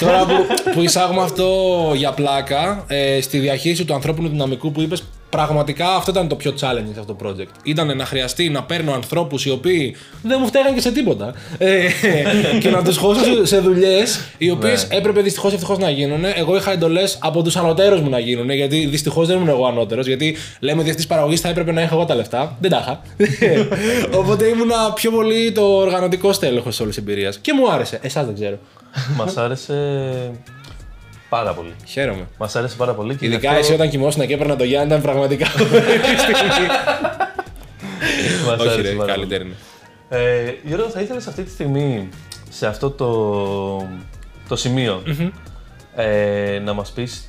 Τώρα 0.00 0.24
που, 0.24 0.46
που 0.74 0.80
εισάγουμε 0.82 1.22
αυτό 1.22 1.48
για 1.94 2.12
πλάκα, 2.12 2.84
ε, 2.86 3.20
στη 3.20 3.38
διαχείριση 3.38 3.84
του 3.84 3.94
ανθρώπινου 3.94 4.28
δυναμικού 4.28 4.72
που 4.72 4.80
είπες, 4.80 5.02
πραγματικά 5.36 5.94
αυτό 5.94 6.10
ήταν 6.10 6.28
το 6.28 6.36
πιο 6.36 6.50
challenging 6.60 6.92
σε 6.94 7.00
αυτό 7.00 7.14
το 7.14 7.16
project. 7.26 7.54
Ήταν 7.62 7.96
να 7.96 8.04
χρειαστεί 8.04 8.48
να 8.48 8.62
παίρνω 8.62 8.92
ανθρώπους 8.92 9.44
οι 9.44 9.50
οποίοι 9.50 9.96
δεν 10.22 10.38
μου 10.40 10.46
φταίγαν 10.46 10.74
και 10.74 10.80
σε 10.80 10.92
τίποτα. 10.92 11.34
Ε, 11.58 11.88
και 12.60 12.70
να 12.70 12.82
τους 12.82 12.96
χώσω 12.96 13.24
σε, 13.24 13.46
σε 13.46 13.58
δουλειές 13.58 14.20
οι 14.38 14.50
οποίες 14.50 14.86
έπρεπε 14.90 15.20
δυστυχώς 15.20 15.52
ευτυχώς 15.52 15.78
να 15.78 15.90
γίνουν. 15.90 16.24
Εγώ 16.34 16.56
είχα 16.56 16.72
εντολές 16.72 17.18
από 17.20 17.42
τους 17.42 17.56
ανωτέρους 17.56 18.00
μου 18.00 18.08
να 18.08 18.18
γίνουν, 18.18 18.50
γιατί 18.50 18.86
δυστυχώς 18.86 19.26
δεν 19.26 19.36
ήμουν 19.36 19.48
εγώ 19.48 19.66
ανώτερος. 19.66 20.06
Γιατί 20.06 20.36
λέμε 20.60 20.80
ότι 20.80 20.90
αυτής 20.90 20.96
της 20.96 21.06
παραγωγής 21.06 21.40
θα 21.40 21.48
έπρεπε 21.48 21.72
να 21.72 21.80
έχω 21.80 21.94
εγώ 21.94 22.04
τα 22.04 22.14
λεφτά. 22.14 22.56
Δεν 22.60 22.70
τα 22.70 22.78
είχα. 22.80 23.00
Οπότε 24.20 24.46
ήμουνα 24.46 24.92
πιο 24.94 25.10
πολύ 25.10 25.52
το 25.52 25.62
οργανωτικό 25.62 26.32
στέλεχος 26.32 26.70
της 26.70 26.80
όλης 26.80 26.96
εμπειρίας. 26.96 27.38
Και 27.38 27.52
μου 27.52 27.72
άρεσε. 27.72 27.98
Εσάς 28.02 28.26
δεν 28.26 28.34
ξέρω. 28.34 28.58
Μας 29.16 29.36
άρεσε 29.36 29.74
πάρα 31.36 31.52
πολύ. 31.52 31.74
Χαίρομαι. 31.86 32.28
Μας 32.38 32.56
άρεσε 32.56 32.76
πάρα 32.76 32.94
πολύ. 32.94 33.14
και 33.16 33.26
γι' 33.26 33.32
Ειδικά 33.32 33.48
αυτό 33.48 33.60
εσύ 33.60 33.72
όταν 33.72 33.88
κοιμόσουν 33.88 34.26
και 34.26 34.34
έπαιρνα 34.34 34.56
το 34.56 34.64
Γιάννη 34.64 34.86
ήταν 34.86 35.00
πραγματικά. 35.02 35.46
μας 38.46 38.58
Όχι, 38.60 38.68
άρεσε 38.68 38.80
ρε, 38.80 38.90
πάρα 38.96 39.12
καλύτερη 39.12 39.44
είναι. 39.44 39.54
πολύ. 40.08 40.22
Ε, 40.22 40.54
Γιώργο, 40.62 40.88
θα 40.88 41.00
ήθελες 41.00 41.26
αυτή 41.26 41.42
τη 41.42 41.50
στιγμή, 41.50 42.08
σε 42.50 42.66
αυτό 42.66 42.90
το, 42.90 43.88
το 44.48 44.56
σημειο 44.56 45.02
ε, 45.96 46.58
να 46.64 46.72
μας 46.72 46.90
πεις 46.90 47.28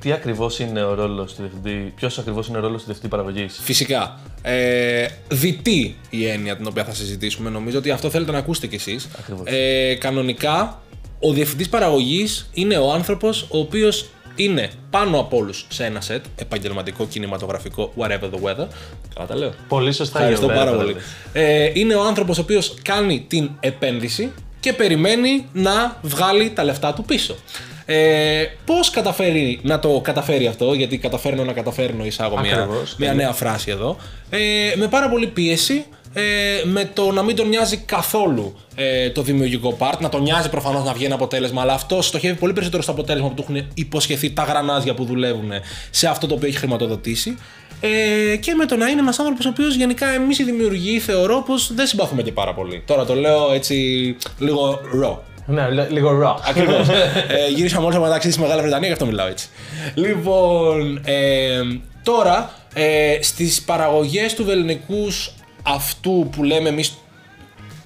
τι 0.00 0.12
ακριβώς 0.12 0.58
είναι 0.58 0.82
ο 0.82 0.94
ρόλος 0.94 1.34
του 1.34 1.42
διευθυντή, 1.42 1.92
ποιος 1.96 2.18
ακριβώς 2.18 2.48
είναι 2.48 2.58
ο 2.58 2.60
ρόλος 2.60 2.78
του 2.78 2.84
διευθυντή 2.84 3.08
παραγωγής; 3.08 3.60
Φυσικά. 3.62 4.18
Ε, 4.42 5.06
διτή 5.28 5.96
η 6.10 6.26
έννοια 6.26 6.56
την 6.56 6.66
οποία 6.66 6.84
θα 6.84 6.94
συζητήσουμε. 6.94 7.50
Νομίζω 7.50 7.78
ότι 7.78 7.90
αυτό 7.90 8.10
θέλετε 8.10 8.32
να 8.32 8.38
ακούσετε 8.38 8.66
κι 8.66 8.74
εσείς. 8.74 9.08
Ακριβώς. 9.18 9.42
Ε, 9.46 9.94
κανονικά, 9.94 10.82
ο 11.24 11.32
διευθυντής 11.32 11.68
παραγωγής 11.68 12.48
είναι 12.52 12.76
ο 12.76 12.92
άνθρωπος 12.92 13.42
ο 13.42 13.58
οποίος 13.58 14.06
είναι 14.36 14.70
πάνω 14.90 15.18
από 15.18 15.36
όλους 15.36 15.66
σε 15.68 15.84
ένα 15.84 16.00
σετ, 16.00 16.24
επαγγελματικό, 16.36 17.06
κινηματογραφικό, 17.06 17.92
whatever 17.96 18.30
the 18.30 18.42
weather. 18.44 18.66
Καλά 19.14 19.26
τα 19.26 19.36
λέω. 19.36 19.52
Πολύ 19.68 19.92
σωστά 19.92 20.18
Ευχαριστώ 20.18 20.46
Γιώργο. 20.46 20.64
πάρα 20.64 20.76
πολύ. 20.76 20.96
Ε, 21.32 21.70
είναι 21.74 21.94
ο 21.94 22.02
άνθρωπος 22.02 22.38
ο 22.38 22.40
οποίος 22.40 22.74
κάνει 22.82 23.24
την 23.28 23.50
επένδυση 23.60 24.32
και 24.60 24.72
περιμένει 24.72 25.46
να 25.52 25.98
βγάλει 26.02 26.50
τα 26.50 26.64
λεφτά 26.64 26.94
του 26.94 27.04
πίσω. 27.04 27.34
Ε, 27.86 28.44
πώς 28.64 28.90
καταφέρει 28.90 29.60
να 29.62 29.78
το 29.78 30.00
καταφέρει 30.04 30.46
αυτό, 30.46 30.72
γιατί 30.72 30.98
καταφέρνω 30.98 31.44
να 31.44 31.52
καταφέρνω 31.52 32.04
εισάγω 32.04 32.40
μια, 32.40 32.62
Ακριβώς, 32.62 32.96
μια 32.98 33.14
νέα 33.14 33.32
φράση 33.32 33.70
εδώ, 33.70 33.96
ε, 34.30 34.38
με 34.76 34.88
πάρα 34.88 35.08
πολύ 35.08 35.26
πίεση, 35.26 35.84
ε, 36.14 36.22
με 36.64 36.90
το 36.92 37.10
να 37.10 37.22
μην 37.22 37.36
τον 37.36 37.48
νοιάζει 37.48 37.76
καθόλου 37.76 38.56
ε, 38.74 39.10
το 39.10 39.22
δημιουργικό 39.22 39.76
part, 39.78 39.98
να 40.00 40.08
τον 40.08 40.22
νοιάζει 40.22 40.48
προφανώς 40.48 40.84
να 40.84 40.92
βγει 40.92 41.04
ένα 41.04 41.14
αποτέλεσμα, 41.14 41.62
αλλά 41.62 41.72
αυτό 41.72 42.02
στοχεύει 42.02 42.38
πολύ 42.38 42.52
περισσότερο 42.52 42.82
στο 42.82 42.92
αποτέλεσμα 42.92 43.28
που 43.28 43.34
του 43.34 43.44
έχουν 43.48 43.66
υποσχεθεί 43.74 44.30
τα 44.30 44.42
γρανάζια 44.42 44.94
που 44.94 45.04
δουλεύουν 45.04 45.50
σε 45.90 46.08
αυτό 46.08 46.26
το 46.26 46.34
οποίο 46.34 46.48
έχει 46.48 46.56
χρηματοδοτήσει. 46.56 47.36
Ε, 47.80 48.36
και 48.36 48.54
με 48.54 48.66
το 48.66 48.76
να 48.76 48.88
είναι 48.88 49.00
ένας 49.00 49.18
άνθρωπος 49.18 49.46
ο 49.46 49.48
οποίος 49.48 49.74
γενικά 49.74 50.06
εμείς 50.06 50.38
οι 50.38 50.44
δημιουργοί 50.44 50.98
θεωρώ 50.98 51.42
πως 51.42 51.74
δεν 51.74 51.86
συμπαθούμε 51.86 52.22
και 52.22 52.32
πάρα 52.32 52.54
πολύ. 52.54 52.82
Τώρα 52.86 53.04
το 53.04 53.14
λέω 53.14 53.52
έτσι 53.52 54.16
λίγο 54.38 54.80
raw. 55.02 55.33
Ναι, 55.46 55.68
λι- 55.70 55.90
λίγο 55.90 56.10
raw. 56.24 56.40
Ακριβώς. 56.48 56.88
ε, 57.48 57.48
γυρίσαμε 57.54 57.86
όλοι 57.86 57.98
μεταξύ 58.00 58.30
στη 58.30 58.40
Μεγάλης 58.40 58.62
Βρετανίας, 58.62 58.86
γι' 58.86 58.92
αυτό 58.92 59.06
μιλάω 59.06 59.26
έτσι. 59.26 59.48
Λοιπόν, 59.94 61.00
ε, 61.04 61.60
τώρα 62.02 62.50
ε, 62.74 63.18
στις 63.20 63.62
παραγωγές 63.62 64.34
του 64.34 64.44
βεληνικού 64.44 65.06
αυτού 65.62 66.28
που 66.36 66.42
λέμε 66.42 66.68
εμείς 66.68 66.98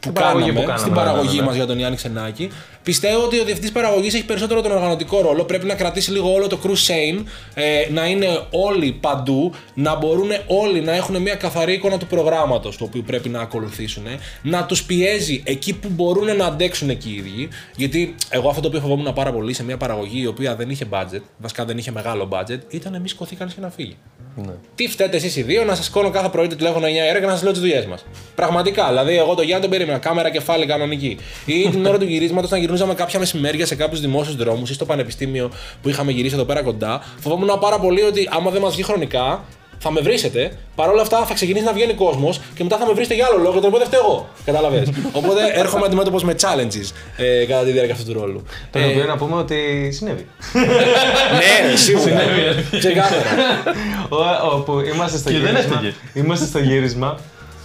που 0.00 0.12
παραγωγή 0.12 0.44
κάναμε, 0.44 0.60
που 0.60 0.66
κάναμε, 0.66 0.78
στην 0.78 0.92
ναι, 0.92 0.98
παραγωγή 0.98 1.34
ναι, 1.36 1.40
ναι. 1.40 1.46
μας 1.46 1.56
για 1.56 1.66
τον 1.66 1.78
Ιάννη 1.78 1.96
Ξενάκη. 1.96 2.50
Πιστεύω 2.88 3.25
ότι 3.25 3.40
ο 3.40 3.45
διευθυντής 3.45 3.73
παραγωγής 3.73 4.14
έχει 4.14 4.25
περισσότερο 4.25 4.62
τον 4.62 4.73
οργανωτικό 4.73 5.21
ρόλο. 5.21 5.45
Πρέπει 5.45 5.66
να 5.66 5.75
κρατήσει 5.75 6.11
λίγο 6.11 6.33
όλο 6.33 6.47
το 6.47 6.59
crew 6.62 6.68
sane, 6.68 7.25
ε, 7.54 7.87
να 7.90 8.07
είναι 8.07 8.26
όλοι 8.50 8.92
παντού, 8.92 9.52
να 9.75 9.97
μπορούν 9.97 10.30
όλοι 10.47 10.80
να 10.80 10.92
έχουν 10.92 11.23
μια 11.23 11.35
καθαρή 11.35 11.73
εικόνα 11.73 11.99
του 11.99 12.07
προγράμματος 12.07 12.76
το 12.76 12.85
οποίο 12.85 13.02
πρέπει 13.02 13.28
να 13.28 13.40
ακολουθήσουν, 13.40 14.04
να 14.42 14.64
τους 14.64 14.85
πιέζει 14.85 15.42
εκεί 15.45 15.75
που 15.75 15.88
μπορούν 15.88 16.37
να 16.37 16.45
αντέξουν 16.45 16.90
εκεί 16.90 17.09
οι 17.09 17.14
ίδιοι. 17.14 17.49
Γιατί 17.76 18.14
εγώ 18.30 18.49
αυτό 18.49 18.61
το 18.61 18.68
οποίο 18.68 18.80
φοβόμουν 18.80 19.12
πάρα 19.12 19.33
πολύ 19.33 19.52
σε 19.52 19.64
μια 19.64 19.76
παραγωγή 19.76 20.21
η 20.21 20.26
οποία 20.26 20.57
δεν 20.57 20.71
είχε 20.71 20.87
budget, 20.90 21.23
βασικά 21.38 21.64
δεν 21.64 21.78
είχε 21.78 21.90
μεγάλο 21.90 22.28
budget, 22.33 22.59
ήταν 22.68 22.95
εμεί 22.95 23.11
κοθεί 23.11 23.37
κανείς 23.37 23.54
και 23.54 23.61
να 23.61 23.71
φύγει. 23.71 23.97
Ναι. 24.37 24.52
Τι 24.75 24.88
φταίτε 24.88 25.16
εσείς 25.16 25.37
οι 25.37 25.42
δύο 25.42 25.64
να 25.64 25.75
σας 25.75 25.85
σηκώνω 25.85 26.11
κάθε 26.11 26.28
πρωί 26.28 26.47
το 26.47 26.57
τηλέφωνο 26.57 26.87
9 26.87 26.90
ώρα 27.11 27.21
και 27.21 27.26
να 27.26 27.33
σας 27.33 27.42
λέω 27.42 27.52
τις 27.52 27.61
δουλειές 27.61 27.87
μας. 27.87 28.04
Πραγματικά. 28.35 28.88
Δηλαδή, 28.88 29.16
εγώ 29.16 29.35
το 29.35 29.42
Γιάννη 29.42 29.62
τον 29.62 29.71
περίμενα. 29.71 29.99
Κάμερα 29.99 30.30
κεφάλι 30.30 30.66
κανονική. 30.66 31.16
Ή 31.47 31.68
την 31.71 31.87
ώρα 31.87 31.99
του 31.99 32.04
γυρίσματος, 32.04 32.50
να 32.50 32.59
γυρνούσαμε 32.78 32.94
κάποια 32.94 33.18
μεσημέρια 33.18 33.66
σε 33.66 33.75
κάποιους 33.75 34.00
δημόσιους 34.00 34.37
δρόμους 34.37 34.70
ή 34.70 34.75
στο 34.75 34.85
πανεπιστήμιο 34.85 35.50
που 35.82 35.88
είχαμε 35.88 36.12
γυρίσει 36.12 36.35
εδώ 36.35 36.44
πέρα 36.44 36.62
κοντά. 36.62 37.02
Φοβόμουν 37.20 37.58
πάρα 37.61 37.78
πολύ 37.78 38.02
ότι 38.02 38.28
άμα 38.32 38.50
δεν 38.50 38.61
μας 38.61 38.73
βγει 38.75 38.82
χρονικά, 38.82 39.44
θα 39.78 39.90
με 39.92 40.00
βρίσετε. 40.00 40.52
Παρ' 40.75 40.88
όλα 40.88 41.02
αυτά 41.02 41.25
θα 41.25 41.35
ξεκινήσει 41.35 41.64
να 41.64 41.73
βγαίνει 41.73 41.92
κόσμος 41.94 42.40
και 42.54 42.62
μετά 42.62 42.76
θα 42.76 42.87
με 42.87 42.92
βρίσετε 42.92 43.14
για 43.14 43.26
άλλο 43.30 43.38
λόγο 43.42 43.52
και 43.54 43.58
τον 43.61 43.66
οποίο 43.68 43.78
δεν 43.78 43.87
φταίω 43.87 44.00
εγώ. 44.00 44.28
Κατάλαβες. 44.44 44.88
Οπότε 45.18 45.40
έρχομαι 45.54 45.87
αντιμέτωπος 45.87 46.23
με 46.25 46.35
challenges 46.40 46.90
ε, 47.16 47.44
κατά 47.44 47.64
τη 47.64 47.70
διάρκεια 47.70 47.94
αυτού 47.94 48.12
του 48.12 48.20
ρόλου. 48.20 48.42
Το 48.70 48.78
οποίο 48.90 49.04
να 49.04 49.16
πούμε 49.16 49.37
ότι 49.37 49.90
συνέβη. 49.92 50.26
ναι, 51.40 51.76
σίγουρα. 51.76 52.20
Ξεκάθαρα. 52.78 53.30
Ο- 54.08 54.54
όπου 54.56 54.80
είμαστε 54.94 55.18
στο 55.18 55.30
Και 55.30 55.38
δεν 55.38 55.50
γύρισμα. 55.54 55.75
έφυγε. 55.75 55.92
Είμαστε 56.12 56.47
στο 56.47 56.58
γύρισμα 56.58 57.18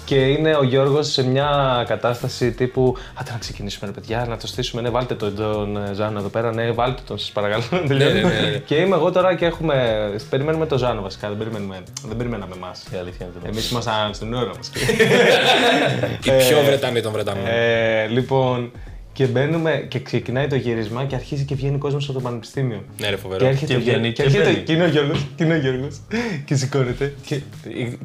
και 0.05 0.15
είναι 0.15 0.55
ο 0.55 0.63
Γιώργος 0.63 1.12
σε 1.12 1.27
μια 1.27 1.83
κατάσταση 1.88 2.51
τύπου 2.51 2.95
Άντε 3.13 3.31
να 3.31 3.38
ξεκινήσουμε, 3.38 3.91
ρε 3.93 4.00
παιδιά, 4.00 4.25
να 4.29 4.38
το 4.38 4.48
στήσουμε. 4.48 4.81
Ναι, 4.81 4.89
βάλτε 4.89 5.15
τον, 5.15 5.36
τον 5.36 5.77
ε, 5.77 5.93
Ζάνο 5.93 6.19
εδώ 6.19 6.27
πέρα. 6.27 6.53
Ναι, 6.53 6.72
βάλτε 6.72 7.01
τον, 7.07 7.17
σας 7.17 7.29
παρακαλώ. 7.31 7.63
να 7.72 7.79
τελειώνει. 7.88 8.13
ναι, 8.22 8.29
ναι, 8.29 8.39
ναι. 8.50 8.57
Και 8.57 8.75
είμαι 8.75 8.95
εγώ 8.95 9.12
τώρα 9.12 9.36
και 9.36 9.45
έχουμε. 9.45 10.10
Περιμένουμε 10.29 10.65
τον 10.65 10.77
Ζάνο 10.77 11.01
βασικά. 11.01 11.27
Δεν, 11.27 11.38
περιμένουμε, 11.38 11.83
δεν 12.07 12.17
περιμέναμε 12.17 12.55
εμάς. 12.55 12.83
Η 12.93 12.98
αλήθεια 12.98 13.25
είναι 13.25 13.36
ότι 13.39 13.48
Εμείς 13.50 13.69
ήμασταν 13.72 14.13
στην 14.13 14.33
ώρα 14.33 14.51
μας. 14.57 14.72
Οι 16.25 16.29
πιο 16.48 16.63
Βρετανοί 16.65 17.01
των 17.01 17.12
Βρετανών. 17.12 17.43
ε, 17.48 18.05
λοιπόν, 18.07 18.72
και 19.13 19.25
μπαίνουμε 19.25 19.86
και 19.88 20.00
ξεκινάει 20.00 20.48
το 20.48 20.55
γύρισμα 20.55 21.03
και 21.05 21.15
αρχίζει 21.15 21.43
και 21.45 21.55
βγαίνει 21.55 21.77
κόσμος 21.77 22.03
από 22.03 22.13
το 22.13 22.19
πανεπιστήμιο. 22.19 22.83
Ναι, 23.00 23.10
ρε, 23.10 23.15
φοβερό. 23.15 23.39
Και 23.43 23.50
έρχεται, 23.50 23.74
Και 23.74 23.77
ο 23.77 23.79
Γιώργος- 23.79 24.00
βγαίνει 24.01 24.13
και, 24.13 24.22
και 24.22 24.27
έρχεται, 24.27 24.43
μπαίνει. 24.51 24.63
και 24.63 24.74
είναι 24.74 24.83
ο 24.83 24.88
Γιώργος, 24.88 25.25
και 25.36 25.43
είναι 25.43 25.53
ο 25.53 25.57
Γιώργος 25.57 26.01
και 26.45 26.55
σηκώνεται. 26.55 27.13
Και 27.25 27.39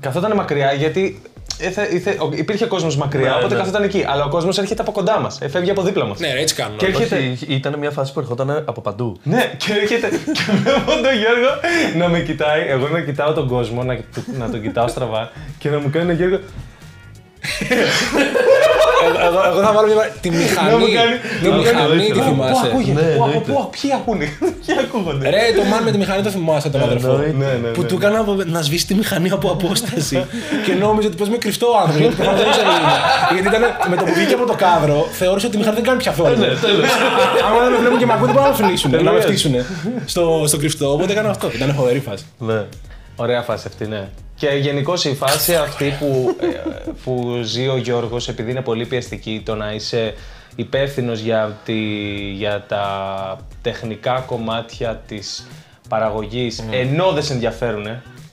καθόταν 0.00 0.33
μακριά 0.37 0.73
γιατί 0.73 1.21
έθε, 1.59 1.88
ήθε, 1.95 2.17
ο- 2.21 2.31
υπήρχε 2.35 2.67
κόσμος 2.67 2.97
μακριά, 2.97 3.29
Ναι, 3.31 3.35
οπότε 3.37 3.55
ναι. 3.55 3.61
καθόταν 3.61 3.83
εκεί. 3.83 4.05
Αλλά 4.09 4.25
ο 4.25 4.29
κόσμος 4.29 4.59
έρχεται 4.59 4.83
από 4.83 4.93
κοντά 4.93 5.21
μας, 5.21 5.38
ε, 5.41 5.49
φεύγει 5.49 5.71
από 5.71 5.83
δίπλα 5.83 6.05
μας. 6.05 6.19
Ναι, 6.19 6.33
ρε, 6.33 6.41
έτσι 6.41 6.55
κάνουν. 6.55 6.77
Και 6.77 6.85
όλα. 6.85 6.95
έρχεται- 6.95 7.19
Όχι, 7.33 7.47
ήταν 7.49 7.79
μια 7.79 7.91
φάση 7.91 8.12
που 8.12 8.21
ερχόταν 8.21 8.50
από 8.67 8.81
παντού. 8.81 9.19
Ναι, 9.23 9.53
και 9.57 9.73
έρχεται 9.73 10.09
και 10.09 10.53
βλέπω 10.62 10.91
τον 10.91 11.15
Γιώργο 11.19 11.50
να 11.99 12.09
με 12.09 12.19
κοιτάει, 12.21 12.62
εγώ 12.69 12.88
να 12.88 13.00
κοιτάω 13.00 13.33
τον 13.33 13.49
κόσμο, 13.49 13.83
να, 13.83 13.99
να 14.38 14.50
τον 14.50 14.62
κοιτάω 14.62 14.88
στραβά 14.88 15.31
και 15.59 15.69
να 15.69 15.79
μου 15.79 15.91
κάνει 15.91 16.11
ο 16.11 16.15
Γιώργο 16.15 16.38
Εγώ, 19.07 19.17
εγώ, 19.28 19.40
εγώ 19.50 19.61
θα 19.67 19.73
βάλω 19.76 19.87
μια. 19.88 19.97
Τη 20.25 20.28
μηχανή. 20.38 20.71
Να 20.73 20.76
μου 20.83 20.88
κάνει. 20.99 21.14
Τη 21.43 21.49
να 21.49 21.55
μου 21.57 21.62
κάνει- 21.67 21.76
μηχανή 21.76 22.00
τη 22.00 22.12
Πού- 22.12 22.19
Πού 22.19 22.25
θυμάσαι; 22.31 22.67
ακούγεται, 22.71 23.00
Ναι, 23.02 23.09
πού- 23.17 23.23
από 23.25 23.25
εννοείται. 23.33 23.52
πού, 23.52 23.71
ποιοι 23.75 23.88
ακούνε, 23.99 24.26
ποιοι 24.62 24.73
ακούγονται; 24.85 25.25
Ρε, 25.35 25.43
το 25.59 25.62
man 25.71 25.81
με 25.87 25.90
τη 25.95 25.99
μηχανή 26.02 26.23
το 26.26 26.31
θυμάσαι 26.37 26.69
τον 26.75 26.81
αδερφό. 26.87 27.09
εννοείται. 27.11 27.37
Ναι, 27.43 27.50
ναι, 27.62 27.69
Που 27.76 27.81
ναι. 27.83 27.88
του 27.90 27.95
έκανα 28.00 28.19
από- 28.25 28.43
να 28.57 28.61
σβήσει 28.67 28.87
τη 28.90 28.95
μηχανή 29.00 29.28
από 29.38 29.47
απόσταση. 29.57 30.17
και 30.67 30.73
νόμιζε 30.85 31.07
ότι 31.11 31.17
παίζει 31.19 31.33
με 31.37 31.38
κρυφτό 31.45 31.69
άνθρωπο. 31.83 31.99
Γιατί 32.05 32.14
προφανώς 32.19 32.38
δεν 32.40 32.49
ήξερε 32.50 32.69
τι 32.73 32.76
είναι. 32.83 32.97
Γιατί 33.35 33.47
ήταν 33.52 33.62
με 33.90 33.97
το 34.00 34.05
που 34.07 34.12
βγήκε 34.19 34.35
από 34.38 34.47
το 34.52 34.57
κάδρο, 34.64 34.99
θεώρησε 35.21 35.47
ότι 35.49 35.55
η 35.57 35.59
μηχανή 35.61 35.76
δεν 35.81 35.87
κάνει 35.88 35.99
πια 36.02 36.12
θόρυβο. 36.19 36.45
Άμα 37.47 37.59
δεν 37.64 37.71
με 37.75 37.78
βλέπουν 37.83 37.99
και 38.00 38.07
με 38.11 38.12
ακούνε, 38.17 38.33
μπορούν 38.33 38.47
να 38.49 38.55
με 38.57 38.61
φιλήσουν. 38.62 38.90
Να 39.05 39.12
με 39.12 39.21
φτύσουν 39.21 39.55
στο, 40.12 40.23
στο 40.50 40.57
κρυφτό. 40.62 40.87
Οπότε 40.93 41.12
έκανα 41.12 41.28
αυτό. 41.31 41.47
Ήταν 41.57 41.75
φοβερή 41.75 42.00
φάση. 42.09 42.25
Ναι. 42.38 42.61
Ωραία 43.17 43.43
φάση 43.43 43.64
αυτή, 43.69 43.87
ναι. 43.87 44.02
Και 44.38 44.49
γενικώ 44.49 44.95
η 45.04 45.14
φάση 45.14 45.54
αυτή 45.54 45.95
που, 45.99 46.37
ε, 46.40 46.47
που 47.04 47.40
ζει 47.42 47.68
ο 47.68 47.76
Γιώργος, 47.76 48.28
επειδή 48.28 48.50
είναι 48.50 48.61
πολύ 48.61 48.87
πιεστική, 48.87 49.42
το 49.45 49.54
να 49.54 49.73
είσαι 49.73 50.14
υπεύθυνος 50.57 51.21
για, 51.21 51.57
τη, 51.64 51.75
για 52.33 52.64
τα 52.68 52.87
τεχνικά 53.62 54.25
κομμάτια 54.26 55.02
της 55.09 55.47
παραγωγής, 55.88 56.64
ενώ 56.71 57.12
δεν 57.12 57.23
σε 57.23 57.33
ενδιαφέρουν. 57.33 57.87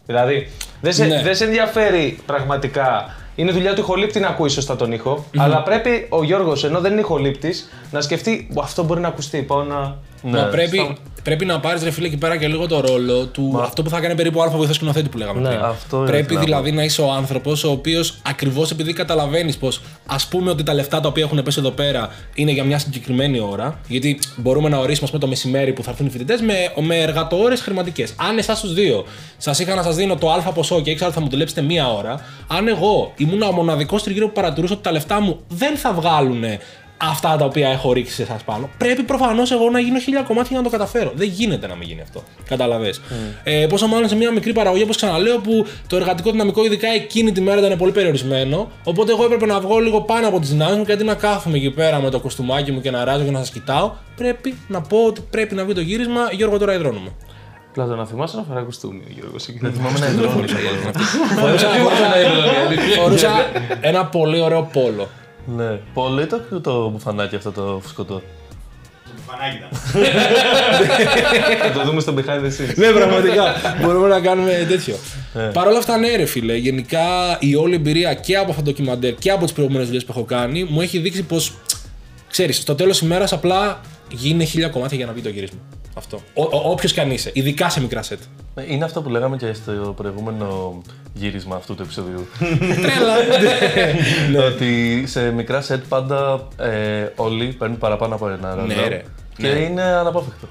Δηλαδή, 0.05 0.51
δεν 0.81 0.93
σε, 0.93 1.05
Ναι. 1.05 1.21
δεν 1.21 1.35
σε 1.35 1.43
ενδιαφέρει 1.43 2.19
πραγματικά. 2.25 3.15
Είναι 3.35 3.51
δουλειά 3.51 3.73
του 3.73 3.81
ηχολήπτη 3.81 4.19
να 4.19 4.27
ακούεις 4.27 4.53
σωστά 4.53 4.75
τον 4.75 4.91
ήχο, 4.91 5.25
αλλά 5.37 5.63
πρέπει 5.63 6.05
ο 6.09 6.23
Γιώργος, 6.23 6.63
ενώ 6.63 6.79
δεν 6.79 6.91
είναι 6.91 7.01
ηχολήπτης, 7.01 7.69
να 7.91 8.01
σκεφτεί 8.01 8.47
«Ου, 8.55 8.61
αυτό 8.61 8.83
μπορεί 8.83 8.99
να 8.99 9.07
ακουστεί, 9.07 9.41
πάω 9.41 9.63
να... 9.63 9.95
Ναι. 10.21 10.39
Μα 10.39 10.43
πρέπει, 10.43 10.97
πρέπει 11.25 11.45
να 11.45 11.59
πάρεις 11.59 11.83
ρε 11.83 11.91
φίλε 11.91 12.07
εκεί 12.07 12.17
πέρα 12.17 12.37
και 12.37 12.47
λίγο 12.47 12.67
το 12.67 12.79
ρόλο 12.79 13.25
του 13.25 13.59
αυτό 13.61 13.83
που 13.83 13.89
θα 13.89 13.97
έκανε 13.97 14.15
περίπου 14.15 14.41
αλφα 14.41 14.57
βοηθός 14.57 14.75
σκηνοθέτη 14.75 15.09
που 15.09 15.17
λέγαμε 15.17 15.39
Ναι, 15.41 15.47
πριν. 15.47 15.59
αυτό 15.61 15.97
είναι 15.97 16.05
πρέπει 16.05 16.33
να 16.33 16.39
πω. 16.39 16.45
δηλαδή 16.45 16.71
να 16.71 16.83
είσαι 16.83 17.01
ο 17.01 17.11
άνθρωπος 17.11 17.63
ο 17.63 17.71
οποίος 17.71 18.17
ακριβώς 18.21 18.71
επειδή 18.71 18.93
καταλαβαίνεις 18.93 19.57
πως 19.57 19.81
ας 20.05 20.27
πούμε 20.27 20.49
ότι 20.49 20.63
τα 20.63 20.73
λεφτά 20.73 20.99
τα 20.99 21.07
οποία 21.07 21.23
έχουν 21.23 21.43
πέσει 21.43 21.59
εδώ 21.59 21.69
πέρα 21.71 22.09
είναι 22.35 22.51
για 22.51 22.63
μια 22.63 22.79
συγκεκριμένη 22.79 23.39
ώρα. 23.39 23.79
Γιατί 23.87 24.19
μπορούμε 24.35 24.69
να 24.69 24.77
ορίσουμε 24.77 25.03
ας 25.03 25.09
πούμε, 25.09 25.21
το 25.21 25.27
μεσημέρι 25.27 25.73
που 25.73 25.83
θα 25.83 25.89
έρθουν 25.91 26.05
οι 26.05 26.09
φοιτητές 26.09 26.41
με, 26.41 26.53
με 26.81 26.95
εργατόρες 27.01 27.61
χρηματικές. 27.61 28.13
Αν 28.17 28.37
εσάς 28.37 28.59
τους 28.59 28.73
δύο 28.73 29.05
σας 29.37 29.59
είχα 29.59 29.75
να 29.75 29.83
σας 29.83 29.95
δίνω 29.95 30.15
το 30.15 30.31
α 30.31 30.51
ποσό 30.53 30.81
και 30.81 30.89
ήξερα 30.89 31.09
ότι 31.09 31.17
θα 31.17 31.23
μου 31.23 31.29
δουλέψετε 31.31 31.61
μία 31.61 31.91
ώρα, 31.93 32.19
αν 32.47 32.67
εγώ 32.67 33.13
ήμουν 33.17 33.41
ο 33.41 33.51
μοναδικός 33.51 34.03
τριγύρω 34.03 34.27
που 34.27 34.33
παρατηρούσα 34.33 34.73
ότι 34.73 34.83
τα 34.83 34.91
λεφτά 34.91 35.21
μου 35.21 35.39
δεν 35.47 35.77
θα 35.77 35.93
βγάλουν 35.93 36.43
αυτά 36.97 37.35
τα 37.37 37.45
οποία 37.45 37.69
έχω 37.69 37.93
ρίξει 37.93 38.13
σε 38.13 38.21
εσά 38.21 38.39
πάνω. 38.45 38.69
Πρέπει 38.77 39.03
προφανώ 39.03 39.43
εγώ 39.51 39.69
να 39.69 39.79
γίνω 39.79 39.99
χίλια 39.99 40.21
κομμάτια 40.21 40.49
για 40.49 40.57
να 40.57 40.63
το 40.63 40.69
καταφέρω. 40.69 41.11
Δεν 41.15 41.27
γίνεται 41.27 41.67
να 41.67 41.75
μην 41.75 41.87
γίνει 41.87 42.01
αυτό. 42.01 42.23
Καταλαβέ. 42.47 42.93
Ε, 43.43 43.65
πόσο 43.69 43.87
μάλλον 43.87 44.09
σε 44.09 44.15
μια 44.15 44.31
μικρή 44.31 44.53
παραγωγή, 44.53 44.83
όπω 44.83 44.93
ξαναλέω, 44.93 45.39
που 45.39 45.65
το 45.87 45.95
εργατικό 45.95 46.31
δυναμικό, 46.31 46.65
ειδικά 46.65 46.87
εκείνη 46.87 47.31
τη 47.31 47.41
μέρα, 47.41 47.65
ήταν 47.65 47.77
πολύ 47.77 47.91
περιορισμένο. 47.91 48.71
Οπότε 48.83 49.11
εγώ 49.11 49.23
έπρεπε 49.23 49.45
να 49.45 49.59
βγω 49.59 49.79
λίγο 49.79 50.01
πάνω 50.01 50.27
από 50.27 50.39
τι 50.39 50.47
δυνάμει 50.47 50.77
μου 50.77 50.85
και 50.85 50.91
αντί 50.91 51.03
να 51.03 51.13
κάθομαι 51.13 51.57
εκεί 51.57 51.71
πέρα 51.71 52.01
με 52.01 52.09
το 52.09 52.19
κοστούμάκι 52.19 52.71
μου 52.71 52.81
και 52.81 52.91
να 52.91 53.03
ράζω 53.03 53.23
και 53.23 53.31
να 53.31 53.43
σα 53.43 53.51
κοιτάω, 53.51 53.91
πρέπει 54.15 54.57
να 54.67 54.81
πω 54.81 54.97
ότι 54.97 55.21
πρέπει 55.29 55.55
να 55.55 55.63
βγει 55.63 55.73
το 55.73 55.81
γύρισμα. 55.81 56.21
Γιώργο, 56.31 56.57
τώρα 56.57 56.73
υδρώνουμε. 56.73 57.11
Πλάτο, 57.73 57.95
να 57.95 58.05
θυμάσαι 58.05 58.37
να 58.37 58.43
φοράει 58.43 58.63
κουστούμι 58.63 59.03
ο 59.07 59.11
Γιώργος. 59.19 59.45
Δεν 59.59 59.73
θυμάμαι 59.73 59.99
να 59.99 60.07
υδρώνει. 60.07 60.47
Φορούσα, 61.39 61.67
φορούσα 62.97 63.31
ένα 63.81 64.05
πολύ 64.05 64.41
ωραίο 64.41 64.69
πόλο. 64.73 65.07
Ναι. 65.45 65.79
Πολύ 65.93 66.25
το, 66.25 66.61
το 66.61 66.89
μπουφανάκι 66.89 67.35
αυτό 67.35 67.51
το 67.51 67.79
φουσκωτό. 67.83 68.21
Φανάκι 69.27 69.57
ήταν. 69.57 69.69
Θα 71.61 71.71
το 71.71 71.83
δούμε 71.85 72.01
στο 72.01 72.13
behind 72.17 72.41
the 72.43 72.47
scenes. 72.47 72.75
Ναι, 72.75 72.91
πραγματικά. 72.91 73.43
Μπορούμε 73.81 74.07
να 74.07 74.19
κάνουμε 74.19 74.65
τέτοιο. 74.69 74.95
Παρ' 75.53 75.67
όλα 75.67 75.77
αυτά, 75.77 75.97
ναι, 75.97 76.15
ρε 76.15 76.25
φίλε. 76.25 76.55
Γενικά 76.55 77.37
η 77.39 77.55
όλη 77.55 77.75
εμπειρία 77.75 78.13
και 78.13 78.37
από 78.37 78.49
αυτό 78.49 78.63
το 78.63 78.69
ντοκιμαντέρ 78.69 79.13
και 79.15 79.31
από 79.31 79.43
τις 79.43 79.53
προηγούμενες 79.53 79.85
δουλειές 79.85 80.05
που 80.05 80.11
έχω 80.15 80.23
κάνει 80.23 80.63
μου 80.63 80.81
έχει 80.81 80.99
δείξει 80.99 81.23
πως. 81.23 81.53
ξέρεις, 82.29 82.57
στο 82.57 82.75
τέλος 82.75 82.97
της 82.97 83.07
ημέρας 83.07 83.33
απλά 83.33 83.81
γίνει 84.11 84.45
χίλια 84.45 84.67
κομμάτια 84.67 84.97
για 84.97 85.05
να 85.05 85.11
βγει 85.11 85.21
το 85.21 85.29
γύρισμα. 85.29 85.59
Αυτό. 85.97 86.19
Όποιος 86.63 86.93
και 86.93 87.01
αν 87.01 87.11
είσαι, 87.11 87.29
ειδικά 87.33 87.69
σε 87.69 87.81
μικρά 87.81 88.01
σετ. 88.01 88.19
Ε, 88.55 88.73
Είναι 88.73 88.85
αυτό 88.85 89.01
που 89.01 89.09
λέγαμε 89.09 89.37
και 89.37 89.53
στο 89.53 89.71
προηγούμενο 89.95 90.81
γύρισμα 91.13 91.55
αυτού 91.55 91.75
του 91.75 91.81
επεισοδίου. 91.81 92.27
Τρέλα. 92.81 93.15
Ναι. 94.31 94.39
Ότι 94.39 95.03
σε 95.07 95.31
μικρά 95.31 95.61
σετ 95.61 95.83
πάντα 95.89 96.47
ε, 96.57 97.07
όλοι 97.15 97.45
παίρνουν 97.45 97.77
παραπάνω 97.77 98.15
από 98.15 98.29
ένα 98.29 98.55
ρόλο. 98.55 98.67
Ναι, 98.67 98.87
ρε. 98.87 99.03
Και 99.37 99.47
Ναι. 99.47 99.59
είναι 99.59 99.81
αναπόφευκτο. 99.81 100.47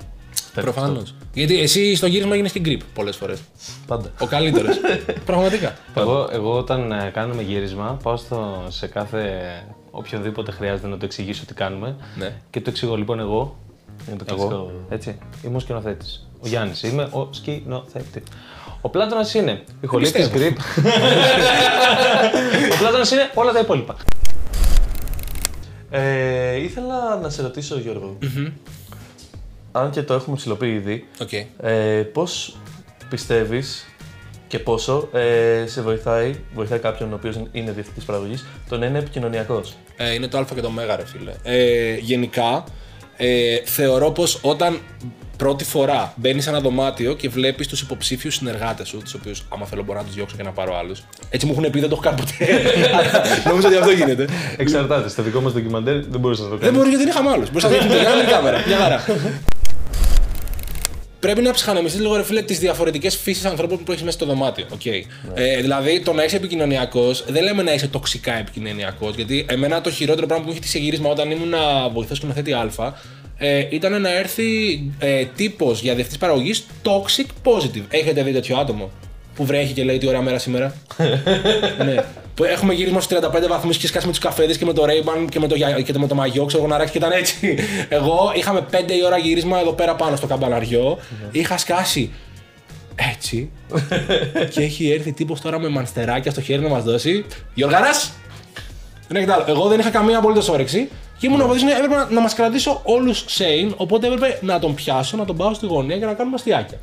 Προφανώς. 0.55 1.15
Γιατί 1.35 1.61
εσύ 1.61 1.97
στο 1.97 2.07
γύρισμα 2.07 2.35
έγινε 2.35 2.49
και 2.49 2.61
grip 2.65 2.81
πολλές 2.95 3.17
φορές. 3.17 3.41
Πάντα. 3.87 4.11
Ο 4.21 4.27
καλύτερος. 4.27 4.77
Πραγματικά. 5.27 5.77
Εγώ, 5.95 6.29
εγώ 6.33 6.57
όταν 6.57 6.93
ε, 6.93 7.11
κάνουμε 7.15 7.43
γύρισμα, 7.43 7.99
πάω 8.03 8.17
στο, 8.17 8.65
σε 8.69 8.87
κάθε 8.87 9.41
οποιονδήποτε 9.91 10.51
χρειάζεται 10.53 10.87
να 10.89 10.97
το 10.99 11.05
εξηγήσω 11.05 11.45
τι 11.45 11.55
κάνουμε. 11.55 11.97
Ναι. 12.19 12.33
Και 12.51 12.61
το 12.61 12.71
εξηγώ 12.71 12.97
λοιπόν 12.97 13.19
εγώ. 13.21 13.57
Είναι 14.09 14.17
το 14.17 14.25
Εγώ, 14.29 14.47
κλασικό. 14.47 14.71
έτσι. 14.89 15.19
Είμαι 15.45 15.57
ο 15.57 15.61
σκηνοθέτης. 15.61 16.29
Ο 16.41 16.47
Γιάννης. 16.49 16.83
Είμαι 16.83 17.03
ο 17.13 17.29
σκηνοθέτης. 17.33 18.23
Ο 18.81 18.89
Πλάτωνας 18.89 19.35
είναι 19.35 19.63
ηχολήπτης 19.81 20.13
πιστεύω. 20.19 20.45
grip. 20.45 20.57
ο 22.73 22.77
Πλάτωνας 22.79 23.11
είναι 23.11 23.31
όλα 23.35 23.53
τα 23.53 23.59
υπόλοιπα. 23.59 23.97
Ε, 25.91 26.57
ήθελα 26.57 27.17
να 27.23 27.29
σε 27.31 27.43
ρωτήσω, 27.43 27.79
Γιώργο, 27.79 28.19
αν 29.73 29.91
και 29.91 30.03
το 30.03 30.15
έχουμε 30.15 30.37
ψιλοπεί 30.37 30.73
ήδη, 30.75 31.07
Οκ. 31.21 31.33
ε, 31.63 32.03
πώς 32.13 32.57
πιστεύεις 33.09 33.87
και 34.49 34.59
πόσο 34.59 35.09
ε, 35.13 35.65
σε 35.67 35.81
βοηθάει, 35.83 36.35
βοηθάει 36.55 36.79
κάποιον 36.79 37.13
ο 37.13 37.15
οποίος 37.15 37.37
είναι 37.53 37.73
διευθυντής 37.73 38.05
παραγωγής 38.05 38.47
το 38.69 38.79
να 38.79 38.87
είναι 38.87 38.99
επικοινωνιακός; 38.99 39.75
Ε, 39.97 40.13
είναι 40.15 40.27
το 40.29 40.39
Α 40.39 40.45
και 40.55 40.61
το 40.61 40.71
Μ, 40.71 40.79
ρε 40.97 41.07
φίλε. 41.07 41.33
Ε, 41.43 41.95
γενικά, 41.97 42.65
ε, 43.17 43.57
θεωρώ 43.65 44.11
πως 44.11 44.39
όταν 44.43 44.81
πρώτη 45.37 45.65
φορά 45.65 46.13
μπαίνεις 46.17 46.45
σε 46.45 46.51
ένα 46.51 46.61
δωμάτιο 46.61 47.15
και 47.15 47.29
βλέπεις 47.29 47.67
τους 47.69 47.81
υποψήφιους 47.81 48.35
συνεργάτες 48.35 48.89
σου, 48.89 48.99
τους 48.99 49.15
οποίους 49.15 49.45
άμα 49.49 49.67
θέλω 49.67 49.83
μπορώ 49.83 49.99
να 49.99 50.05
τους 50.05 50.15
διώξω 50.15 50.37
και 50.37 50.43
να 50.43 50.51
πάρω 50.51 50.77
άλλους. 50.79 51.03
Έτσι 51.31 51.47
μου 51.47 51.53
έχουν 51.59 51.71
πει, 51.71 51.81
δεν 51.81 51.89
το 51.89 51.95
έχω 51.95 52.05
κάνει 52.05 52.17
ποτέ. 52.21 52.63
Νομίζω 53.51 53.69
ότι 53.69 53.77
αυτό 53.77 53.91
γίνεται. 53.91 54.27
Εξαρτάται. 54.57 55.09
Στο 55.09 55.23
δικό 55.23 55.41
μας 55.41 55.53
ντοκιμαντέρ 55.53 56.01
δεν 56.07 56.21
μπορούσε 56.21 56.43
να 56.43 56.49
το 56.49 56.55
Δεν 56.57 56.61
κάνεις. 56.65 56.77
μπορεί 56.79 56.89
γιατί 56.89 57.05
δεν 57.05 57.13
είχαμε 57.13 57.31
άλλους. 57.31 57.49
Μπορείς 57.51 57.63
να 57.63 57.69
δείχνεις 57.73 57.93
την 58.21 58.29
κάμερα. 58.29 58.63
Μια 58.67 58.77
χαρά. 58.77 59.05
Πρέπει 61.25 61.43
να 61.43 61.53
ψυχανεμιστεί 61.53 62.01
λίγο, 62.01 62.17
ρε 62.17 62.23
φίλε, 62.23 62.43
τις 62.43 62.59
διαφορετικές 62.59 63.17
φύσεις 63.17 63.45
ανθρώπων 63.45 63.85
που 63.85 63.93
έχεις 63.93 64.03
μέσα 64.05 64.17
στο 64.17 64.27
δωμάτιο. 64.27 64.67
Okay. 64.71 65.03
Ε, 65.35 65.61
δηλαδή, 65.61 66.01
το 66.01 66.13
να 66.13 66.25
είσαι 66.25 66.37
επικοινωνιακός, 66.37 67.25
δεν 67.29 67.43
λέμε 67.43 67.63
να 67.63 67.73
είσαι 67.73 67.89
τοξικά 67.89 68.39
επικοινωνιακός. 68.39 69.15
Γιατί 69.15 69.47
εμένα 69.49 69.81
το 69.81 69.91
χειρότερο 69.91 70.27
πράγμα 70.27 70.45
που 70.45 70.51
μου 70.51 70.57
έχει 70.57 70.67
τύχει 70.67 70.79
σε 70.79 70.85
γύρισμα 70.85 71.11
όταν 71.11 71.31
ήμουν 71.31 71.55
βοηθός 71.93 72.17
σκηνοθέτη 72.17 72.53
Α 72.53 72.95
ε, 73.39 73.67
ήταν 73.71 74.01
να 74.01 74.19
έρθει 74.19 74.45
ε, 74.99 75.25
τύπος 75.25 75.81
για 75.81 75.95
διευθυντής 75.95 76.21
παραγωγής 76.21 76.67
toxic 76.83 77.27
positive. 77.45 77.85
Έχετε 77.89 78.23
δει 78.23 78.33
τέτοιο 78.33 78.57
άτομο 78.57 78.91
που 79.35 79.45
βρέχει 79.45 79.73
και 79.73 79.85
λέει 79.85 79.99
τι 79.99 80.07
ωραία 80.07 80.23
μέρα 80.23 80.39
σήμερα; 80.39 80.75
ναι. 81.87 82.05
Που 82.35 82.45
έχουμε 82.45 82.75
γύρισμα 82.75 83.01
στους 83.01 83.19
35 83.19 83.49
βαθμούς 83.49 83.77
και 83.77 83.87
σκάσει 83.87 84.07
με 84.07 84.13
τους 84.13 84.21
καφέδες 84.21 84.59
και 84.59 84.65
με 84.65 84.73
το 84.73 84.85
Ray-Ban 84.85 85.27
και 85.29 85.41
με 85.41 85.47
το, 85.47 85.55
για- 85.55 85.81
και 85.81 85.99
με 85.99 86.07
το 86.07 86.15
μαγιό, 86.15 86.45
ξέρω 86.45 86.63
εγώ 86.63 86.73
να 86.73 86.79
ράξει 86.79 86.93
και 86.93 86.99
ήταν 86.99 87.13
έτσι. 87.13 87.59
Εγώ 87.89 88.33
είχαμε 88.37 88.67
5 88.71 88.75
η 88.91 89.05
ώρα 89.05 89.19
γύρισμα 89.19 89.61
εδώ 89.61 89.73
πέρα 89.73 89.95
πάνω 89.95 90.17
στο 90.17 90.27
καμπαναριό. 90.27 90.99
Είχα 91.31 91.59
σκάσει 91.59 92.11
έτσι. 92.95 93.51
και 94.53 94.63
έχει 94.63 94.91
έρθει 94.91 95.13
τύπος 95.13 95.41
τώρα 95.41 95.59
με 95.59 95.69
μανστεράκια 95.69 96.31
στο 96.31 96.41
χέρι 96.41 96.63
να 96.63 96.69
μας 96.69 96.85
δώσει. 96.85 97.25
Γιώργαρα! 97.55 97.91
Δεν 99.09 99.17
έχετε 99.17 99.33
άλλο. 99.33 99.45
Εγώ 99.49 99.69
δεν 99.69 99.79
είχα 99.79 99.91
καμία 99.91 100.19
απολύτως 100.19 100.49
όρεξη. 100.49 100.89
Και 101.19 101.27
ήμουν 101.27 101.41
ο 101.41 101.55
έπρεπε 101.77 101.95
να, 101.95 102.09
να 102.11 102.21
μας 102.21 102.35
κρατήσω 102.35 102.81
όλους 102.85 103.25
sane. 103.29 103.73
Οπότε 103.77 104.07
έπρεπε 104.07 104.39
να 104.43 104.59
τον 104.59 104.75
πιάσω, 104.75 105.17
να 105.17 105.25
τον 105.25 105.37
πάω 105.37 105.55
στη 105.55 105.67
γωνία 105.67 105.99
και 105.99 106.05
να 106.05 106.13
κάνουμε 106.15 106.37
αστιάκια. 106.37 106.79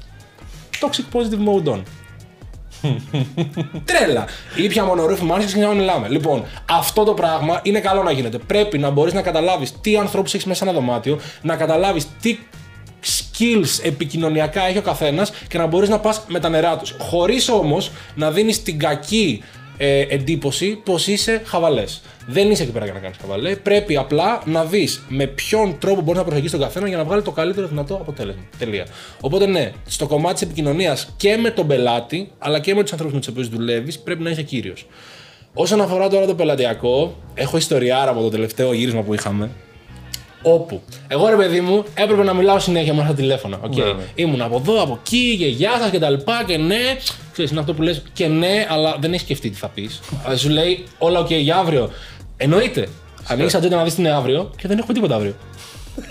Toxic 0.79 1.17
positive 1.17 1.47
mode 1.47 1.73
on. 1.73 1.81
Τρέλα. 3.85 4.25
Ήπια 4.55 4.83
μονορούφι 4.83 5.23
μάλιστα 5.23 5.51
και 5.51 5.57
ξεκινάμε 5.57 5.73
να 5.73 5.79
μιλάμε. 5.79 6.07
Λοιπόν, 6.07 6.45
αυτό 6.69 7.03
το 7.03 7.13
πράγμα 7.13 7.59
είναι 7.63 7.79
καλό 7.79 8.03
να 8.03 8.11
γίνεται. 8.11 8.37
Πρέπει 8.37 8.77
να 8.77 8.89
μπορείς 8.89 9.13
να 9.13 9.21
καταλάβεις 9.21 9.73
τι 9.81 9.97
ανθρώπους 9.97 10.33
έχεις 10.33 10.45
μέσα 10.45 10.63
σε 10.63 10.69
ένα 10.69 10.79
δωμάτιο, 10.79 11.19
να 11.41 11.55
καταλάβεις 11.55 12.07
τι 12.21 12.37
skills 13.03 13.83
επικοινωνιακά 13.83 14.67
έχει 14.67 14.77
ο 14.77 14.81
καθένας 14.81 15.31
και 15.47 15.57
να 15.57 15.65
μπορείς 15.65 15.89
να 15.89 15.99
πας 15.99 16.23
με 16.27 16.39
τα 16.39 16.49
νερά 16.49 16.77
τους. 16.77 16.95
Χωρίς 16.99 17.49
όμως 17.49 17.91
να 18.15 18.31
δίνεις 18.31 18.63
την 18.63 18.79
κακή 18.79 19.43
ε, 19.83 20.05
εντύπωση 20.09 20.81
πως 20.83 21.07
είσαι 21.07 21.41
χαβαλές. 21.45 22.01
Δεν 22.27 22.51
είσαι 22.51 22.63
εκεί 22.63 22.71
πέρα 22.71 22.85
για 22.85 22.93
να 22.93 22.99
κάνεις 22.99 23.17
χαβαλέ. 23.21 23.55
Πρέπει 23.55 23.97
απλά 23.97 24.41
να 24.45 24.65
δεις 24.65 25.03
με 25.09 25.27
ποιον 25.27 25.77
τρόπο 25.79 26.01
μπορείς 26.01 26.17
να 26.17 26.23
προσεγγίσεις 26.23 26.51
τον 26.51 26.61
καθένα 26.61 26.87
για 26.87 26.97
να 26.97 27.03
βγάλει 27.03 27.21
το 27.21 27.31
καλύτερο 27.31 27.67
δυνατό 27.67 27.95
αποτέλεσμα. 27.95 28.41
Τελεία. 28.57 28.85
Οπότε 29.21 29.45
ναι, 29.45 29.71
στο 29.87 30.07
κομμάτι 30.07 30.33
της 30.33 30.43
επικοινωνίας 30.43 31.13
και 31.17 31.37
με 31.37 31.49
τον 31.49 31.67
πελάτη, 31.67 32.31
αλλά 32.37 32.59
και 32.59 32.75
με 32.75 32.81
τους 32.81 32.91
ανθρώπους 32.91 33.15
με 33.15 33.19
τους 33.19 33.29
οποίους 33.29 33.49
δουλεύεις, 33.49 33.99
πρέπει 33.99 34.23
να 34.23 34.29
είσαι 34.29 34.43
κύριος. 34.43 34.85
Όσον 35.53 35.81
αφορά 35.81 36.09
τώρα 36.09 36.25
το 36.25 36.35
πελατειακό, 36.35 37.17
έχω 37.33 37.57
ιστοριάρα 37.57 38.11
από 38.11 38.21
το 38.21 38.29
τελευταίο 38.29 38.73
γύρισμα 38.73 39.01
που 39.01 39.13
είχαμε. 39.13 39.49
Όπου 40.41 40.81
εγώ 41.07 41.29
ρε 41.29 41.35
παιδί 41.35 41.61
μου 41.61 41.83
έπρεπε 41.93 42.23
να 42.23 42.33
μιλάω 42.33 42.59
συνέχεια 42.59 42.93
με 42.93 43.01
αυτά 43.01 43.13
τα 43.13 43.19
τηλέφωνα. 43.19 43.59
Okay. 43.65 43.75
Ναι, 43.75 43.83
ναι. 43.83 44.03
Ήμουν 44.15 44.41
από 44.41 44.55
εδώ, 44.55 44.81
από 44.81 44.99
εκεί 45.03 45.35
και 45.39 45.45
γεια 45.45 45.71
σας 45.79 45.89
και 45.89 45.99
τα 45.99 46.09
λοιπά 46.09 46.43
και 46.45 46.57
ναι. 46.57 46.97
Ξέρεις, 47.31 47.51
είναι 47.51 47.59
αυτό 47.59 47.73
που 47.73 47.81
λες 47.81 48.01
και 48.13 48.27
ναι, 48.27 48.67
αλλά 48.69 48.97
δεν 48.99 49.09
έχεις 49.09 49.21
σκεφτεί 49.25 49.49
τι 49.49 49.57
θα 49.57 49.67
πεις. 49.67 50.01
Σου 50.35 50.49
λέει 50.49 50.83
όλα 50.97 51.19
οκ 51.19 51.31
για 51.31 51.55
αύριο. 51.55 51.89
Εννοείται. 52.37 52.87
Ανοίγει 53.27 53.55
ατζέντα 53.55 53.75
να 53.75 53.83
δεις 53.83 53.95
τι 53.95 54.01
είναι 54.01 54.11
αύριο 54.11 54.51
και 54.57 54.67
δεν 54.67 54.77
έχουμε 54.77 54.93
τίποτα 54.93 55.15
αύριο. 55.15 55.35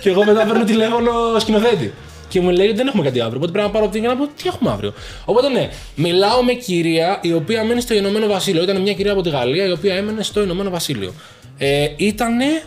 και 0.01 0.09
εγώ 0.09 0.25
μετά 0.25 0.45
παίρνω 0.45 0.65
τηλέφωνο 0.65 1.11
σκηνοθέτη. 1.39 1.93
Και 2.29 2.41
μου 2.41 2.51
λέει 2.51 2.67
ότι 2.67 2.77
δεν 2.77 2.87
έχουμε 2.87 3.03
κάτι 3.03 3.21
αύριο. 3.21 3.37
Οπότε 3.37 3.53
πρέπει 3.53 3.67
να 3.67 3.73
πάρω 3.73 3.89
την 3.89 4.03
και 4.03 4.09
να 4.09 4.17
πω 4.17 4.27
τι 4.27 4.43
έχουμε 4.47 4.71
αύριο. 4.71 4.93
Οπότε 5.25 5.49
ναι, 5.49 5.71
μιλάω 5.95 6.43
με 6.43 6.53
κυρία 6.53 7.19
η 7.23 7.33
οποία 7.33 7.65
μένει 7.65 7.81
στο 7.81 7.95
Ηνωμένο 7.95 8.27
Βασίλειο. 8.27 8.63
Ήταν 8.63 8.81
μια 8.81 8.93
κυρία 8.93 9.13
από 9.13 9.23
τη 9.23 9.29
Γαλλία 9.29 9.65
η 9.65 9.71
οποία 9.71 9.95
έμενε 9.95 10.23
στο 10.23 10.43
Ηνωμένο 10.43 10.71
Βασίλειο. 10.71 11.13
Ε, 11.59 11.89
ήτανε 11.97 12.63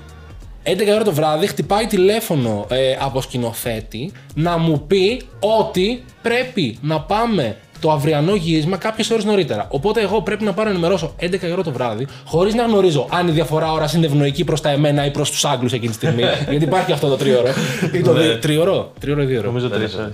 11 0.65 0.69
ώρα 0.93 1.03
το 1.03 1.11
βράδυ 1.13 1.47
χτυπάει 1.47 1.85
τηλέφωνο 1.85 2.65
ε, 2.69 2.95
από 2.99 3.21
σκηνοθέτη 3.21 4.11
να 4.35 4.57
μου 4.57 4.83
πει 4.87 5.21
ότι 5.39 6.03
πρέπει 6.21 6.77
να 6.81 7.01
πάμε 7.01 7.57
το 7.79 7.91
αυριανό 7.91 8.35
γύρισμα 8.35 8.77
κάποιες 8.77 9.09
ώρες 9.09 9.23
νωρίτερα. 9.25 9.67
Οπότε 9.69 10.01
εγώ 10.01 10.21
πρέπει 10.21 10.43
να 10.43 10.53
πάρω 10.53 10.67
να 10.67 10.73
ενημερώσω 10.73 11.15
11 11.19 11.27
ώρα 11.51 11.63
το 11.63 11.71
βράδυ, 11.71 12.07
χωρίς 12.25 12.53
να 12.53 12.63
γνωρίζω 12.63 13.07
αν 13.11 13.27
η 13.27 13.31
διαφορά 13.31 13.71
ώρα 13.71 13.89
είναι 13.95 14.05
ευνοϊκή 14.05 14.43
προς 14.43 14.61
τα 14.61 14.69
εμένα 14.69 15.05
ή 15.05 15.11
προς 15.11 15.31
τους 15.31 15.45
Άγγλους 15.45 15.73
εκείνη 15.73 15.89
τη 15.89 15.95
στιγμή. 15.95 16.23
γιατί 16.49 16.65
υπάρχει 16.65 16.91
αυτό 16.91 17.07
το 17.09 17.15
τρίωρο. 17.15 17.47
ή 17.93 18.01
το 18.01 18.13
Ναι. 18.13 18.21
δι- 18.21 18.39
τρίωρο. 18.41 18.91
Τρίωρο 18.99 19.21
ή 19.21 19.25
δύο 19.25 19.41
Νομίζω 19.41 19.69
τρεις. 19.69 19.87
ξέρω. 19.89 20.11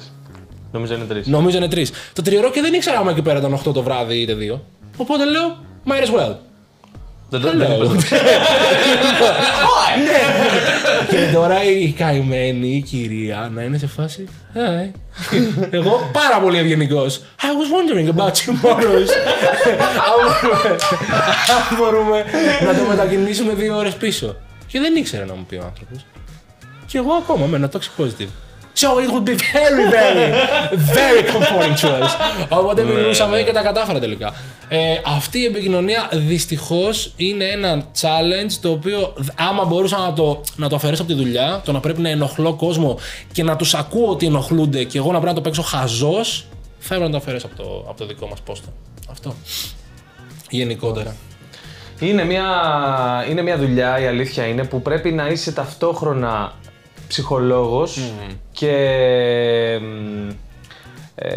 Νομίζω 0.72 0.94
είναι 0.96 1.04
τρεις. 1.06 1.28
Νομίζω 1.28 1.58
είναι 1.58 1.68
τρεις. 1.68 1.92
Το 2.14 2.22
τριωρό 2.22 2.52
και 2.52 2.62
δεν 2.62 2.74
ήξερα 2.74 2.98
άμα 3.00 3.12
εκεί 3.12 3.22
πέρα 3.22 3.40
ήταν 3.40 3.54
8 3.68 3.74
το 3.74 3.82
βράδυ 3.84 4.16
είτε 4.22 4.36
2. 4.56 4.60
Οπότε 4.98 5.24
λέω, 5.26 5.58
might 5.88 6.06
as 6.08 6.20
well. 6.20 6.36
Δεν 7.30 7.42
το 7.42 7.58
δεν 7.58 7.68
Hello. 7.68 7.86
είπες 7.86 8.10
το- 8.10 8.16
Και 11.10 11.32
τώρα 11.34 11.64
η 11.64 11.92
καημένη 11.92 12.68
η 12.68 12.82
κυρία 12.82 13.50
να 13.54 13.62
είναι 13.64 13.78
σε 13.78 13.88
φάση. 13.88 14.28
Hi. 14.56 14.92
Εγώ 15.70 16.10
πάρα 16.14 16.40
πολύ 16.42 16.58
ευγενικός. 16.58 17.22
I 17.42 17.46
was 17.46 17.70
wondering 17.76 18.08
about 18.16 18.32
tomorrow's. 18.32 19.12
Αν 19.70 20.18
μπορούμε- 20.20 20.76
Αν 21.50 21.78
μπορούμε 21.78 22.24
να 22.66 22.74
το 22.80 22.84
μετακινήσουμε 22.90 23.54
δύο 23.54 23.78
ώρες 23.78 23.94
πίσω. 23.94 24.36
Και 24.68 24.80
δεν 24.80 24.96
ήξερε 24.96 25.26
να 25.26 25.34
μου 25.36 25.46
πει 25.50 25.56
ο 25.56 25.64
άνθρωπος. 25.66 26.06
Και 26.86 26.98
εγώ 26.98 27.12
ακόμα 27.14 27.46
με 27.46 27.56
ένα 27.56 27.70
toxic 27.74 28.04
positive. 28.04 28.30
So 28.82 28.90
it 29.04 29.10
would 29.14 29.26
be 29.32 29.38
very, 29.58 29.86
very, 29.98 30.26
very 30.98 31.22
comforting 31.34 31.76
to 31.82 31.88
us. 32.04 32.12
Οπότε 32.50 32.84
μιλούσαμε 32.84 33.42
και 33.42 33.52
τα 33.52 33.62
κατάφερα 33.62 34.00
τελικά. 34.00 34.34
Ε, 34.70 34.78
αυτή 35.06 35.40
η 35.40 35.46
επικοινωνία 35.46 36.10
δυστυχώς 36.14 37.14
είναι 37.16 37.46
ένα 37.46 37.84
challenge 38.02 38.52
το 38.62 38.70
οποίο 38.72 39.14
δ- 39.18 39.30
άμα 39.36 39.66
μπορούσα 39.66 39.98
να 39.98 40.14
το, 40.14 40.42
να 40.56 40.70
το 40.70 40.76
αφαιρέσω 40.76 41.02
από 41.02 41.12
τη 41.12 41.18
δουλειά, 41.18 41.62
το 41.66 41.72
να 41.72 41.80
πρέπει 41.80 42.02
να 42.02 42.10
ενοχλώ 42.10 42.54
κόσμο 42.54 42.98
και 43.32 43.44
να 43.44 43.56
τους 43.56 43.74
ακούω 43.74 44.10
ότι 44.10 44.26
ενοχλούνται 44.26 44.84
και 44.84 44.98
εγώ 44.98 45.08
να 45.12 45.20
πρέπει 45.20 45.28
να 45.28 45.34
το 45.34 45.42
παίξω 45.42 45.62
χαζός, 45.62 46.46
θα 46.80 46.96
έπρεπε 46.96 47.04
να 47.04 47.10
το 47.12 47.18
αφαιρέσω 47.18 47.46
από 47.46 47.56
το, 47.64 47.86
από 47.90 47.98
το 47.98 48.06
δικό 48.06 48.28
μας 48.28 48.40
πόστο. 48.42 48.68
Αυτό. 49.12 49.36
Γενικότερα. 50.50 51.16
Είναι 52.00 52.24
μια, 52.24 52.46
είναι 53.30 53.42
μια 53.42 53.58
δουλειά, 53.58 54.00
η 54.00 54.08
αλήθεια 54.08 54.46
είναι, 54.46 54.64
που 54.64 54.82
πρέπει 54.82 55.12
να 55.12 55.28
είσαι 55.28 55.52
ταυτόχρονα 55.52 56.54
ψυχολόγος 57.10 58.00
και, 58.52 59.80
μ, 59.82 60.30
ε, 61.16 61.28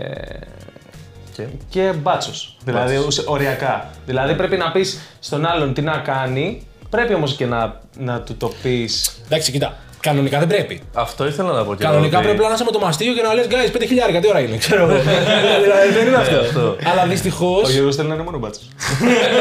Και- 1.37 1.47
και 1.69 1.93
μπάτσος. 1.93 2.57
Δηλαδή 2.65 2.97
ουσε- 2.97 3.29
οριακά. 3.29 3.91
Δηλαδή 4.07 4.35
πρέπει 4.35 4.57
να 4.57 4.73
πεις 4.73 5.01
στον 5.21 5.47
άλλον 5.47 5.75
τι 5.75 5.83
να 5.83 5.99
κάνει, 5.99 6.67
πρέπει 6.91 7.15
όμως 7.15 7.37
και 7.37 7.47
να, 7.47 7.81
να 7.99 8.21
του 8.21 8.37
το 8.37 8.53
πεις. 8.63 9.17
Εντάξει, 9.25 9.53
κοίτα. 9.53 9.77
Κανονικά 10.03 10.39
δεν 10.39 10.49
πρέπει. 10.49 10.81
Αυτό 10.95 11.27
ήθελα 11.27 11.53
να 11.53 11.65
πω 11.65 11.75
και 11.75 11.83
εγώ, 11.83 11.93
Κανονικά 11.93 12.19
ότι- 12.19 12.27
πρέπει 12.27 12.43
να 12.43 12.53
είσαι 12.55 12.65
με 12.65 12.71
το 12.71 12.79
μαστίγιο 12.79 13.13
και 13.15 13.23
να 13.23 13.35
λες 13.35 13.47
guys 13.51 13.71
5 13.77 13.85
χιλιάρικα, 13.87 14.21
τι 14.21 14.29
ώρα 14.29 14.41
είναι, 14.41 14.57
ξέρω 14.57 14.83
εγώ. 14.83 14.93
δηλαδή 15.65 15.89
δεν 15.97 16.07
είναι 16.07 16.17
αυτό. 16.17 16.37
αυτό. 16.37 16.77
Αλλά 16.93 17.07
δυστυχώ. 17.07 17.61
Ο 17.65 17.71
Γιώργος 17.71 17.97
θέλει 17.97 18.09
να 18.09 18.15
είναι 18.15 18.23
μόνο 18.23 18.39
μπάτσος. 18.39 18.69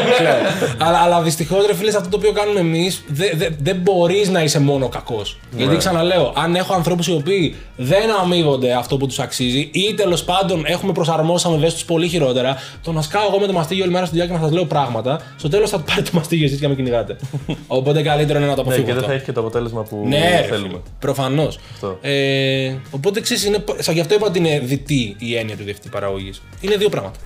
αλλά 0.86 0.98
αλλά 0.98 1.22
δυστυχώς, 1.22 1.66
ρε 1.66 1.76
φίλε, 1.76 1.92
σε 1.92 1.98
αυτό 1.98 2.10
το 2.10 2.18
οποίο 2.18 2.32
κάνουμε 2.32 2.60
εμείς, 2.60 3.04
δεν 3.08 3.30
δε, 3.36 3.48
δεν 3.60 3.76
μπορείς 3.76 4.30
να 4.30 4.44
είσαι 4.44 4.60
μόνο 4.60 4.88
κακός. 4.90 5.38
Γιατί 5.58 5.78
ξαναλέω, 5.78 6.34
αν 6.38 6.56
έχω 6.56 6.74
ανθρώπους 6.74 7.08
οι 7.08 7.12
οποίοι 7.14 7.56
δεν 7.78 8.12
αμείβονται 8.22 8.74
αυτό 8.74 8.98
που 8.98 9.08
τους 9.08 9.20
αξίζει 9.20 9.70
ή 9.74 9.94
τέλος 9.96 10.24
πάντων 10.24 10.64
έχουμε 10.66 10.92
προσαρμόσει 10.92 11.48
αμοιβές 11.48 11.74
τους 11.74 11.86
πολύ 11.86 12.08
χειρότερα, 12.08 12.56
το 12.84 12.92
να 12.92 13.02
σκάω 13.02 13.26
εγώ 13.28 13.40
με 13.40 13.48
το 13.48 13.54
μαστίγιο 13.54 13.84
όλη 13.84 13.94
μέρα 13.94 14.06
στη 14.06 14.16
δουλειά 14.16 14.30
και 14.32 14.38
να 14.38 14.44
σας 14.46 14.52
λέω 14.56 14.66
πράγματα, 14.66 15.20
στο 15.38 15.50
τέλος 15.50 15.70
θα 15.70 15.80
πάρετε 15.80 16.10
το 16.12 16.18
μαστίγιο 16.18 16.46
εσείς 16.46 16.58
και 16.60 16.64
να 16.64 16.70
με 16.70 16.76
κυνηγάτε. 16.76 17.16
Οπότε 17.68 18.02
καλύτερο 18.02 18.40
είναι 18.40 18.48
να 18.48 18.56
το 18.56 18.62
Ναι, 18.64 18.68
αποφύγουμε. 18.68 18.86
και 18.88 18.94
δεν 18.94 18.98
αυτό. 18.98 19.08
θα 19.08 19.14
έχει 19.14 19.26
και 19.26 19.32
το 19.32 19.40
αποτέλεσμα 19.40 19.82
που 19.84 20.04
Ναι, 20.08 20.46
θέλουμε. 20.56 20.82
Προφανώς. 21.00 21.60
Αυτό. 21.74 21.98
Ε, 22.02 22.76
οπότε 22.92 23.22
ξέρεις, 23.22 23.46
είναι, 23.46 23.64
σαν 23.78 23.94
γι' 23.94 24.00
αυτό 24.00 24.16
είπα 24.16 24.28
ότι 24.28 24.40
είναι 24.40 24.60
δυτή 24.60 25.16
η 25.20 25.38
έννοια 25.38 25.58
του 25.58 25.64
διευθυντή 25.64 25.90
παραγωγής. 25.90 26.42
Είναι 26.62 26.76
δύο 26.76 26.90
πράγματα. 26.90 27.20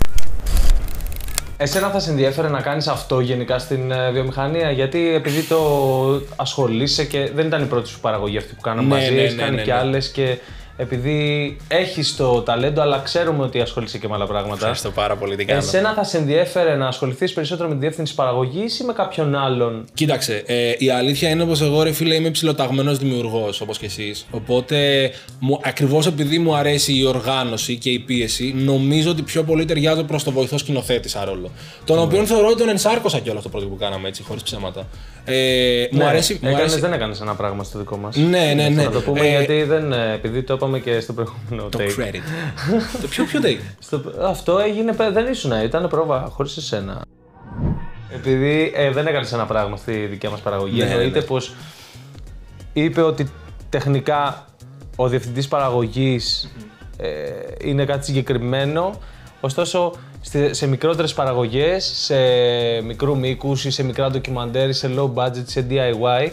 Εσένα 1.58 1.90
θα 1.90 2.00
σε 2.00 2.10
ενδιαφέρε 2.10 2.50
να 2.50 2.62
κάνεις 2.62 2.88
αυτό 2.88 3.20
γενικά 3.20 3.60
στην 3.60 3.92
ε, 3.92 4.12
βιομηχανία, 4.12 4.72
γιατί 4.72 5.14
επειδή 5.14 5.42
το 5.42 5.60
ασχολείσαι 6.36 7.06
και 7.06 7.32
δεν 7.36 7.48
ήταν 7.48 7.64
η 7.64 7.66
πρώτη 7.66 7.88
σου 7.88 8.00
παραγωγή 8.00 8.38
αυτή 8.38 8.54
που 8.54 8.62
κάναμε 8.62 8.88
Ναι, 8.88 8.96
μαζί, 8.96 9.14
ναι, 9.14 9.22
έχεις 9.22 9.36
ναι, 9.36 9.42
κάνει 9.42 9.56
ναι, 9.56 9.62
και 9.62 9.72
ναι. 9.72 9.78
άλλες 9.78 10.10
και 10.10 10.38
επειδή 10.78 11.58
έχεις 11.68 12.16
το 12.16 12.42
ταλέντο, 12.42 12.82
αλλά 12.82 13.00
ξέρουμε 13.00 13.44
ότι 13.44 13.62
ασχολείσαι 13.62 13.98
και 13.98 14.08
με 14.08 14.14
άλλα 14.14 14.26
πράγματα. 14.26 14.56
Ευχαριστώ 14.56 14.92
πάρα 14.92 15.16
πολύ, 15.16 15.36
τι 15.36 15.46
κάνω. 15.46 15.60
Εσένα 15.60 15.94
θα 15.94 16.04
σε 16.04 16.18
ενδιέφερε 16.18 16.76
να 16.76 16.88
ασχοληθείς 16.88 17.34
περισσότερο 17.34 17.68
με 17.68 17.74
τη 17.74 17.80
διεύθυνση 17.80 18.16
παραγωγής 18.16 18.80
ή 18.80 18.84
με 18.84 18.94
κάποιον 18.94 19.36
άλλον; 19.36 19.86
Κοίταξε, 19.94 20.44
ε, 20.46 20.74
η 20.78 20.90
αλήθεια 20.90 21.30
είναι 21.30 21.46
πως 21.46 21.62
εγώ 21.62 21.84
ρε 21.84 21.92
φίλε 21.92 22.16
είμαι 22.16 22.30
ψηλοταγμένος 22.30 22.98
δημιουργός 22.98 23.62
όπως 23.62 23.78
και 23.78 23.86
εσείς. 23.86 24.26
Οπότε 24.32 25.10
ακριβώς 25.64 26.08
επειδή 26.08 26.40
μου 26.40 26.56
αρέσει 26.56 26.98
η 26.98 27.06
οργάνωση 27.06 27.76
και 27.76 27.90
η 27.90 28.00
πίεση, 28.00 28.54
νομίζω 28.58 29.12
ότι 29.12 29.22
πιο 29.22 29.44
πολύ 29.44 29.66
ταιριάζω 29.66 30.04
προς 30.04 30.24
το 30.24 30.32
βοηθό 30.32 30.58
σκηνοθέτη 30.58 31.10
σαν 31.10 31.26
ρόλο. 31.26 31.52
Τον 31.86 32.00
οποίο 32.00 32.26
θεωρώ 32.26 32.48
ότι 32.48 32.58
τον 32.58 32.70
ενσάρκωσα 32.70 33.20
κιόλας 33.20 33.44
το 33.44 33.50
πρώτο 33.50 33.66
που 33.66 33.78
κάναμε 33.78 34.08
έτσι, 34.08 34.24
χωρίς 34.24 34.44
ψέματα. 34.44 34.88
Ε, 35.26 35.88
μου 35.92 35.98
Ναι, 35.98 36.04
αρέσει. 36.06 36.34
Μου 36.34 36.40
έκανες, 36.50 36.60
αρέσει... 36.62 36.80
δεν 36.80 36.94
έκανες 36.94 37.22
ένα 37.22 37.36
πράγμα 37.36 37.64
στο 37.64 37.78
δικό 37.80 37.98
μας. 37.98 38.16
Ναι, 38.16 38.54
ναι, 38.56 38.70
ναι. 38.70 38.84
Να 38.84 38.92
το 38.92 39.02
πούμε 39.02 39.20
Ε, 39.20 39.30
γιατί 39.30 39.64
δεν. 39.64 39.92
ε, 39.92 40.14
Επειδή 40.14 40.44
το 40.44 40.54
είπαμε 40.54 40.80
και 40.80 41.00
στο 41.00 41.14
προηγούμενο 41.14 41.70
Το 41.70 41.80
take. 41.82 42.00
credit. 42.02 42.22
το 43.02 43.08
πιο 43.10 43.24
πιο 43.24 43.40
take; 43.44 43.60
Στο, 43.80 44.02
αυτό 44.22 44.60
έγινε, 44.60 44.94
πε- 44.94 45.12
δεν 45.14 45.28
ήσουν, 45.32 45.52
ήταν 45.64 45.88
πρόβα 45.88 46.28
χωρίς 46.32 46.58
εσένα. 46.58 47.02
Επειδή 48.14 48.72
ε, 48.76 48.92
δεν 48.92 49.08
έκανες 49.08 49.34
ένα 49.34 49.46
πράγμα 49.46 49.78
στη 49.78 49.92
δικιά 49.94 50.30
μας 50.30 50.40
παραγωγή, 50.40 50.84
Ναι, 50.84 50.90
εννοείται 50.90 51.20
ναι. 51.20 51.26
πως 51.26 51.56
είπε 52.74 53.02
ότι 53.02 53.30
τεχνικά 53.70 54.46
ο 54.96 55.08
διευθυντής 55.08 55.48
παραγωγής 55.48 56.52
ε, 56.98 57.10
είναι 57.64 57.86
κάτι 57.86 58.06
συγκεκριμένο. 58.06 59.00
Ωστόσο, 59.46 59.92
στη- 60.22 60.54
σε 60.54 60.68
μικρότερες 60.68 61.14
παραγωγές, 61.14 61.92
σε 61.96 62.16
μικρού 62.84 63.18
μήκους 63.18 63.66
ή 63.66 63.72
σε 63.72 63.84
μικρά 63.84 64.10
ντοκιμαντέρ 64.12 64.70
ή 64.70 64.74
σε 64.74 64.90
low 64.98 65.14
budget, 65.14 65.44
σε 65.46 65.66
DIY, 65.70 66.32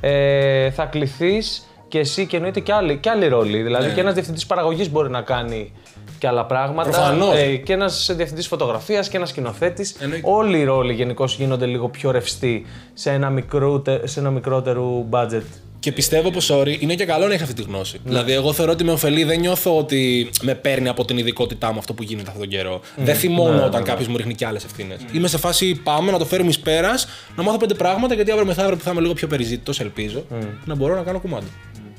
ε, 0.00 0.70
θα 0.70 0.84
κληθείς 0.84 1.66
και 1.88 1.98
εσύ 1.98 2.26
και 2.26 2.36
εννοείται 2.36 2.60
και 2.60 2.72
άλλοι, 2.72 2.96
και 2.96 3.10
άλλοι 3.10 3.28
ρόλοι. 3.28 3.62
Δηλαδή 3.62 3.86
Ναι. 3.86 3.92
και 3.94 4.00
ένας 4.00 4.14
διευθυντής 4.14 4.46
παραγωγής 4.46 4.90
μπορεί 4.90 5.10
να 5.10 5.20
κάνει 5.22 5.72
και 6.18 6.26
άλλα 6.26 6.44
πράγματα. 6.46 6.90
Προφανώς. 6.90 7.34
Ε, 7.36 7.56
και 7.56 7.72
ένας 7.72 8.10
διευθυντής 8.16 8.46
φωτογραφίας 8.46 9.08
και 9.08 9.16
ένας 9.16 9.28
σκηνοθέτης. 9.28 9.96
Εννοείται. 10.00 10.30
Όλοι 10.30 10.58
οι 10.58 10.64
ρόλοι 10.64 10.92
γενικώς 10.92 11.36
γίνονται 11.36 11.66
λίγο 11.66 11.88
πιο 11.88 12.10
ρευστοί 12.10 12.66
σε 12.94 13.10
ένα, 13.10 13.30
μικρούτε, 13.30 14.06
σε 14.06 14.20
ένα 14.20 14.30
μικρότερο 14.30 15.06
budget. 15.10 15.42
Και 15.80 15.92
πιστεύω 15.92 16.30
πως 16.30 16.50
sorry, 16.52 16.76
είναι 16.80 16.94
και 16.94 17.04
καλό 17.04 17.26
να 17.26 17.34
έχει 17.34 17.42
αυτή 17.42 17.54
τη 17.54 17.62
γνώση. 17.62 18.00
Ναι. 18.04 18.10
Δηλαδή, 18.10 18.32
εγώ 18.32 18.52
θεωρώ 18.52 18.72
ότι 18.72 18.84
με 18.84 18.92
ωφελεί, 18.92 19.24
δεν 19.24 19.40
νιώθω 19.40 19.78
ότι 19.78 20.30
με 20.42 20.54
παίρνει 20.54 20.88
από 20.88 21.04
την 21.04 21.18
ειδικότητά 21.18 21.72
μου 21.72 21.78
αυτό 21.78 21.94
που 21.94 22.02
γίνεται 22.02 22.30
αυτόν 22.30 22.48
τον 22.48 22.58
καιρό. 22.58 22.80
Δεν 22.96 23.14
θυμώνω 23.14 23.58
Ναι, 23.58 23.64
όταν 23.64 23.82
κάποιος 23.82 24.08
μου 24.08 24.16
ρίχνει 24.16 24.34
και 24.34 24.46
άλλες 24.46 24.64
ευθύνες. 24.64 24.98
Είμαι 25.12 25.28
σε 25.28 25.38
φάση 25.38 25.74
πάμε 25.74 26.10
να 26.10 26.18
το 26.18 26.24
φέρουμε 26.24 26.48
εις 26.48 26.58
πέρας, 26.58 27.08
να 27.36 27.42
μάθω 27.42 27.56
πέντε 27.58 27.74
πράγματα 27.74 28.14
γιατί 28.14 28.30
αύριο 28.30 28.46
μεθαύριο 28.46 28.76
που 28.76 28.82
θα 28.82 28.90
είμαι 28.90 29.00
λίγο 29.00 29.12
πιο 29.12 29.26
περιζήτητος, 29.26 29.80
ελπίζω, 29.80 30.24
να 30.64 30.74
μπορώ 30.74 30.94
να 30.94 31.02
κάνω 31.02 31.18
κουμάντο. 31.20 31.46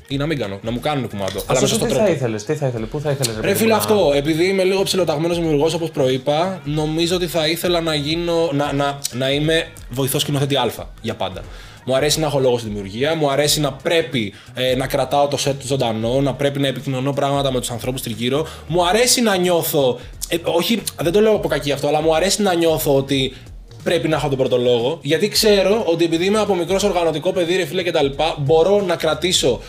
Ή 0.08 0.16
να 0.16 0.26
μην 0.26 0.38
κάνω, 0.38 0.58
να 0.62 0.70
μου 0.70 0.80
κάνουν 0.80 1.08
κουμάντο. 1.08 1.42
Αλλά 1.46 1.60
με 1.60 1.64
Ωστόσο, 1.64 1.66
σωστό 1.66 1.84
τι 1.84 1.90
τρόπο. 1.90 2.06
θα 2.06 2.12
ήθελες, 2.12 2.44
τι 2.44 2.54
θα 2.54 2.66
ήθελες, 2.66 2.88
πού 2.88 3.00
θα 3.00 3.10
ήθελες 3.10 3.36
Ρε 3.40 3.54
φίλε, 3.54 3.74
αυτό, 3.74 4.12
επειδή 4.14 4.44
είμαι 4.48 4.64
λίγο 4.64 4.82
ψηλοταγμένος 4.82 5.38
δημιουργός, 5.38 5.74
όπως 5.74 5.90
προείπα, 5.90 6.60
νομίζω 6.64 7.16
ότι 7.16 7.26
θα 7.26 7.48
ήθελα 7.48 7.80
να, 7.80 7.94
γίνω, 7.94 8.50
να, 8.52 8.72
να, 8.72 8.98
να 9.12 9.30
είμαι 9.30 9.66
βοηθός 9.90 10.22
σκηνοθέτη 10.22 10.56
Α 10.56 10.70
για 11.02 11.14
πάντα. 11.14 11.42
Μου 11.84 11.96
αρέσει 11.96 12.20
να 12.20 12.26
έχω 12.26 12.38
λόγο 12.38 12.58
στη 12.58 12.68
δημιουργία, 12.68 13.14
μου 13.14 13.30
αρέσει 13.30 13.60
να 13.60 13.72
πρέπει 13.72 14.32
ε, 14.54 14.74
να 14.76 14.86
κρατάω 14.86 15.28
το 15.28 15.36
σετ 15.36 15.62
ζωντανό, 15.62 16.20
να 16.20 16.34
πρέπει 16.34 16.58
να 16.60 16.66
επικοινωνώ 16.66 17.12
πράγματα 17.12 17.52
με 17.52 17.60
τους 17.60 17.70
ανθρώπους 17.70 18.02
τριγύρω. 18.02 18.46
Μου 18.66 18.86
αρέσει 18.86 19.22
να 19.22 19.36
νιώθω. 19.36 19.98
ε, 20.28 20.36
όχι, 20.44 20.82
δεν 21.02 21.12
το 21.12 21.20
λέω 21.20 21.34
από 21.34 21.48
κακή 21.48 21.72
αυτό, 21.72 21.88
αλλά 21.88 22.02
μου 22.02 22.14
αρέσει 22.14 22.42
να 22.42 22.54
νιώθω 22.54 22.96
ότι 22.96 23.32
πρέπει 23.82 24.08
να 24.08 24.16
έχω 24.16 24.28
τον 24.28 24.38
πρώτο 24.38 24.58
λόγο. 24.58 24.98
Γιατί 25.02 25.28
ξέρω 25.28 25.84
ότι 25.86 26.04
επειδή 26.04 26.24
είμαι 26.24 26.38
από 26.38 26.54
μικρός 26.54 26.82
οργανωτικό 26.82 27.32
παιδί, 27.32 27.56
ρε 27.56 27.64
φίλε 27.64 27.82
κτλ., 27.82 28.06
μπορώ 28.38 28.80
να 28.80 28.96
κρατήσω 28.96 29.60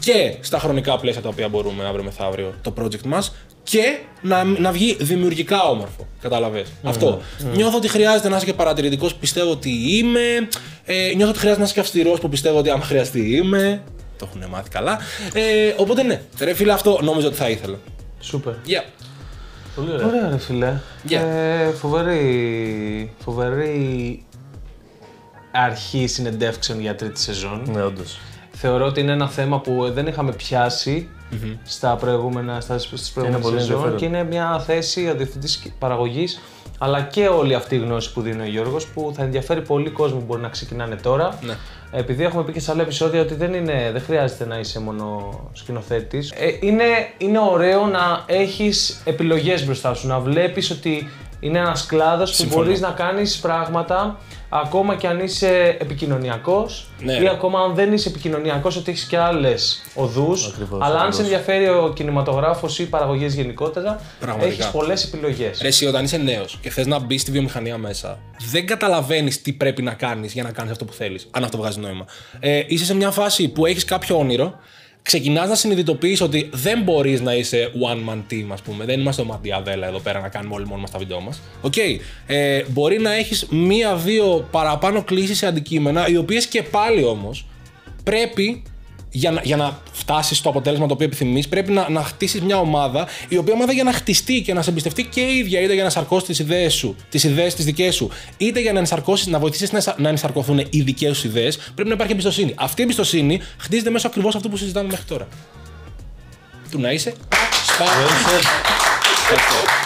και 0.00 0.36
στα 0.40 0.58
χρονικά 0.58 0.98
πλαίσια 0.98 1.22
τα 1.22 1.28
οποία 1.28 1.48
μπορούμε 1.48 1.84
αύριο 1.84 2.04
μεθαύριο 2.04 2.54
το 2.62 2.72
project 2.80 3.02
μας 3.04 3.32
και 3.62 3.98
να, 4.20 4.44
να 4.44 4.72
βγει 4.72 4.96
δημιουργικά 5.00 5.62
όμορφο. 5.62 6.06
Καταλαβες. 6.20 6.68
Αυτό. 6.82 7.20
Νιώθω 7.54 7.76
ότι 7.76 7.88
χρειάζεται 7.88 8.28
να 8.28 8.36
είσαι 8.36 8.44
και 8.44 8.52
παρατηρητικός 8.52 9.12
που 9.12 9.18
πιστεύω 9.18 9.50
ότι 9.50 9.70
είμαι. 9.70 10.48
Ε, 10.84 11.12
νιώθω 11.16 11.30
ότι 11.30 11.38
χρειάζεται 11.38 11.58
να 11.58 11.64
είσαι 11.64 11.74
και 11.74 11.80
αυστηρός 11.80 12.20
που 12.20 12.28
πιστεύω 12.28 12.58
ότι 12.58 12.70
αν 12.70 12.82
χρειαστεί 12.82 13.36
είμαι. 13.36 13.82
Το 14.18 14.28
έχουν 14.30 14.50
μάθει 14.50 14.70
καλά. 14.70 14.98
Ε, 15.32 15.74
οπότε 15.76 16.02
ναι, 16.02 16.20
ρε 16.38 16.54
φίλε, 16.54 16.72
αυτό 16.72 16.98
νομίζω 17.02 17.26
ότι 17.26 17.36
θα 17.36 17.48
ήθελα. 17.48 17.78
Σούπερ. 18.20 18.52
Yeah. 18.66 18.84
Πολύ 19.76 19.92
ωραία. 19.92 20.06
Ωραία, 20.06 20.28
ρε 20.28 20.38
φίλε. 20.38 20.80
Yeah. 21.08 21.12
Ε, 21.12 21.70
φοβερή, 21.72 23.12
φοβερή 23.24 24.24
αρχή 25.52 26.06
συνεντεύξεων 26.06 26.80
για 26.80 26.94
τρίτη 26.94 27.20
σεζόν. 27.20 27.62
Ναι, 27.66 27.82
όντως. 27.82 28.18
Θεωρώ 28.60 28.86
ότι 28.86 29.00
είναι 29.00 29.12
ένα 29.12 29.28
θέμα 29.28 29.60
που 29.60 29.90
δεν 29.92 30.06
είχαμε 30.06 30.32
πιάσει 30.32 31.08
στα 31.64 31.96
προηγούμενα, 31.96 32.60
στα, 32.60 32.78
στις 32.78 33.10
προηγούμενες 33.10 33.46
πολύ 33.46 33.60
σεζόν 33.60 33.74
ενδιαφέρον. 33.74 33.98
και 33.98 34.04
είναι 34.04 34.24
μια 34.24 34.60
θέση 34.66 35.08
ο 35.08 35.14
διευθυντής 35.14 35.72
παραγωγής 35.78 36.40
αλλά 36.78 37.02
και 37.02 37.26
όλη 37.26 37.54
αυτή 37.54 37.74
η 37.74 37.78
γνώση 37.78 38.12
που 38.12 38.20
δίνει 38.20 38.42
ο 38.42 38.46
Γιώργος 38.46 38.86
που 38.86 39.12
θα 39.16 39.22
ενδιαφέρει 39.22 39.62
πολύ 39.62 39.90
κόσμο 39.90 40.18
που 40.18 40.24
μπορεί 40.24 40.40
να 40.40 40.48
ξεκινάνε 40.48 40.96
τώρα. 40.96 41.38
Ναι. 41.42 41.56
Επειδή 41.90 42.24
έχουμε 42.24 42.44
πει 42.44 42.52
και 42.52 42.60
σε 42.60 42.70
άλλα 42.70 42.82
επεισόδια 42.82 43.20
ότι 43.20 43.34
δεν, 43.34 43.54
είναι, 43.54 43.90
δεν 43.92 44.02
χρειάζεται 44.02 44.46
να 44.46 44.58
είσαι 44.58 44.80
μόνο 44.80 45.30
σκηνοθέτης. 45.52 46.30
Ε, 46.30 46.58
είναι, 46.60 46.84
είναι 47.18 47.38
ωραίο 47.38 47.86
να 47.86 48.24
έχεις 48.26 49.02
επιλογές 49.04 49.64
μπροστά 49.64 49.94
σου, 49.94 50.06
να 50.06 50.18
βλέπεις 50.18 50.70
ότι 50.70 51.08
είναι 51.40 51.58
ένας 51.58 51.86
κλάδος 51.86 52.30
που 52.30 52.36
Συμφωνώ. 52.36 52.64
μπορείς 52.64 52.80
να 52.80 52.90
κάνεις 52.90 53.38
πράγματα 53.38 54.18
ακόμα 54.48 54.96
και 54.96 55.06
αν 55.06 55.18
είσαι 55.20 55.76
επικοινωνιακός 55.80 56.88
Ναι, 57.02 57.12
ή 57.12 57.18
ρε. 57.18 57.30
ακόμα 57.30 57.60
αν 57.60 57.74
δεν 57.74 57.92
είσαι 57.92 58.08
επικοινωνιακός 58.08 58.76
ότι 58.76 58.90
έχεις 58.90 59.04
και 59.04 59.18
άλλες 59.18 59.82
οδούς 59.94 60.46
Ακριβώς, 60.46 60.78
αλλά 60.82 60.84
αν 60.84 60.96
ακριβώς. 60.96 61.14
σε 61.16 61.22
ενδιαφέρει 61.22 61.68
ο 61.68 61.92
κινηματογράφος 61.94 62.78
ή 62.78 62.82
οι 62.82 62.86
παραγωγές 62.86 63.34
γενικότερα 63.34 64.00
Πραγματικά. 64.20 64.52
έχεις 64.52 64.66
πολλές 64.70 65.04
επιλογές. 65.04 65.58
Ρε, 65.62 65.68
εσύ 65.68 65.86
όταν 65.86 66.04
είσαι 66.04 66.16
νέος 66.16 66.58
και 66.62 66.70
θες 66.70 66.86
να 66.86 66.98
μπεις 66.98 67.20
στη 67.20 67.30
βιομηχανία 67.30 67.78
μέσα, 67.78 68.18
δεν 68.50 68.66
καταλαβαίνεις 68.66 69.42
τι 69.42 69.52
πρέπει 69.52 69.82
να 69.82 69.92
κάνεις 69.94 70.32
για 70.32 70.42
να 70.42 70.50
κάνεις 70.52 70.70
αυτό 70.72 70.84
που 70.84 70.92
θέλεις. 70.92 71.26
Αν 71.30 71.44
αυτό 71.44 71.56
βγάζει 71.56 71.78
νόημα. 71.80 72.04
Ε, 72.40 72.62
είσαι 72.66 72.84
σε 72.84 72.94
μια 72.94 73.10
φάση 73.10 73.48
που 73.48 73.66
έχεις 73.66 73.84
κάποιο 73.84 74.18
όνειρο, 74.18 74.54
ξεκινάς 75.08 75.48
να 75.48 75.54
συνειδητοποιείς 75.54 76.20
ότι 76.20 76.48
δεν 76.52 76.82
μπορείς 76.82 77.20
να 77.20 77.34
είσαι 77.34 77.72
one 77.90 78.10
man 78.10 78.18
team, 78.30 78.46
ας 78.52 78.62
πούμε. 78.62 78.84
Δεν 78.84 79.00
είμαστε 79.00 79.22
ο 79.22 79.24
Madeon 79.24 79.86
εδώ 79.86 79.98
πέρα 79.98 80.20
να 80.20 80.28
κάνουμε 80.28 80.54
όλοι 80.54 80.66
μόνοι 80.66 80.80
μας 80.80 80.90
τα 80.90 80.98
βίντεο 80.98 81.20
μας. 81.20 81.40
Οκ. 81.60 81.74
Ε, 82.26 82.64
μπορεί 82.68 83.00
να 83.00 83.12
έχεις 83.12 83.46
μία-δύο 83.50 84.48
παραπάνω 84.50 85.02
κλήσεις 85.02 85.38
σε 85.38 85.46
αντικείμενα, 85.46 86.08
οι 86.08 86.16
οποίες 86.16 86.46
και 86.46 86.62
πάλι 86.62 87.04
όμως 87.04 87.46
πρέπει 88.04 88.62
για 89.10 89.30
να, 89.30 89.40
για 89.44 89.56
να 89.56 89.78
φτάσεις 89.92 90.38
στο 90.38 90.48
αποτέλεσμα 90.48 90.86
το 90.86 90.92
οποίο 90.92 91.06
επιθυμείς, 91.06 91.48
πρέπει 91.48 91.72
να, 91.72 91.88
να 91.88 92.02
χτίσεις 92.02 92.40
μια 92.40 92.58
ομάδα, 92.58 93.06
η 93.28 93.36
οποία 93.36 93.54
ομάδα 93.54 93.72
για 93.72 93.84
να 93.84 93.92
χτιστεί 93.92 94.42
και 94.42 94.54
να 94.54 94.62
σε 94.62 94.70
εμπιστευτεί 94.70 95.04
και 95.04 95.20
η 95.20 95.36
ίδια, 95.38 95.58
είτε 95.60 95.68
για 95.72 95.76
να 95.82 95.84
ενσαρκώσει 95.84 96.26
τις 96.26 96.38
ιδέες 96.38 96.74
σου, 96.74 96.96
τις 97.08 97.24
ιδέες 97.24 97.54
τις 97.54 97.64
δικές 97.64 97.94
σου, 97.94 98.10
είτε 98.36 98.60
για 98.60 98.72
να, 98.72 98.78
ενσαρκώσεις, 98.78 99.26
να 99.26 99.38
βοηθήσεις 99.38 99.70
να, 99.70 99.76
ενσα- 99.76 99.98
να 99.98 100.08
ενσαρκωθούν 100.08 100.58
οι 100.70 100.80
δικές 100.80 101.18
σου 101.18 101.26
ιδέες, 101.26 101.56
πρέπει 101.74 101.88
να 101.88 101.94
υπάρχει 101.94 102.12
εμπιστοσύνη. 102.12 102.52
Αυτή 102.56 102.80
η 102.80 102.84
εμπιστοσύνη 102.84 103.40
χτίζεται 103.58 103.90
μέσω 103.90 104.06
ακριβώς 104.06 104.34
αυτού 104.34 104.48
που 104.48 104.56
συζητάμε 104.56 104.88
μέχρι 104.88 105.04
τώρα. 105.04 105.28
Του 106.70 106.80
να 106.80 106.90
είσαι. 106.92 107.14
Σπα... 109.28 109.76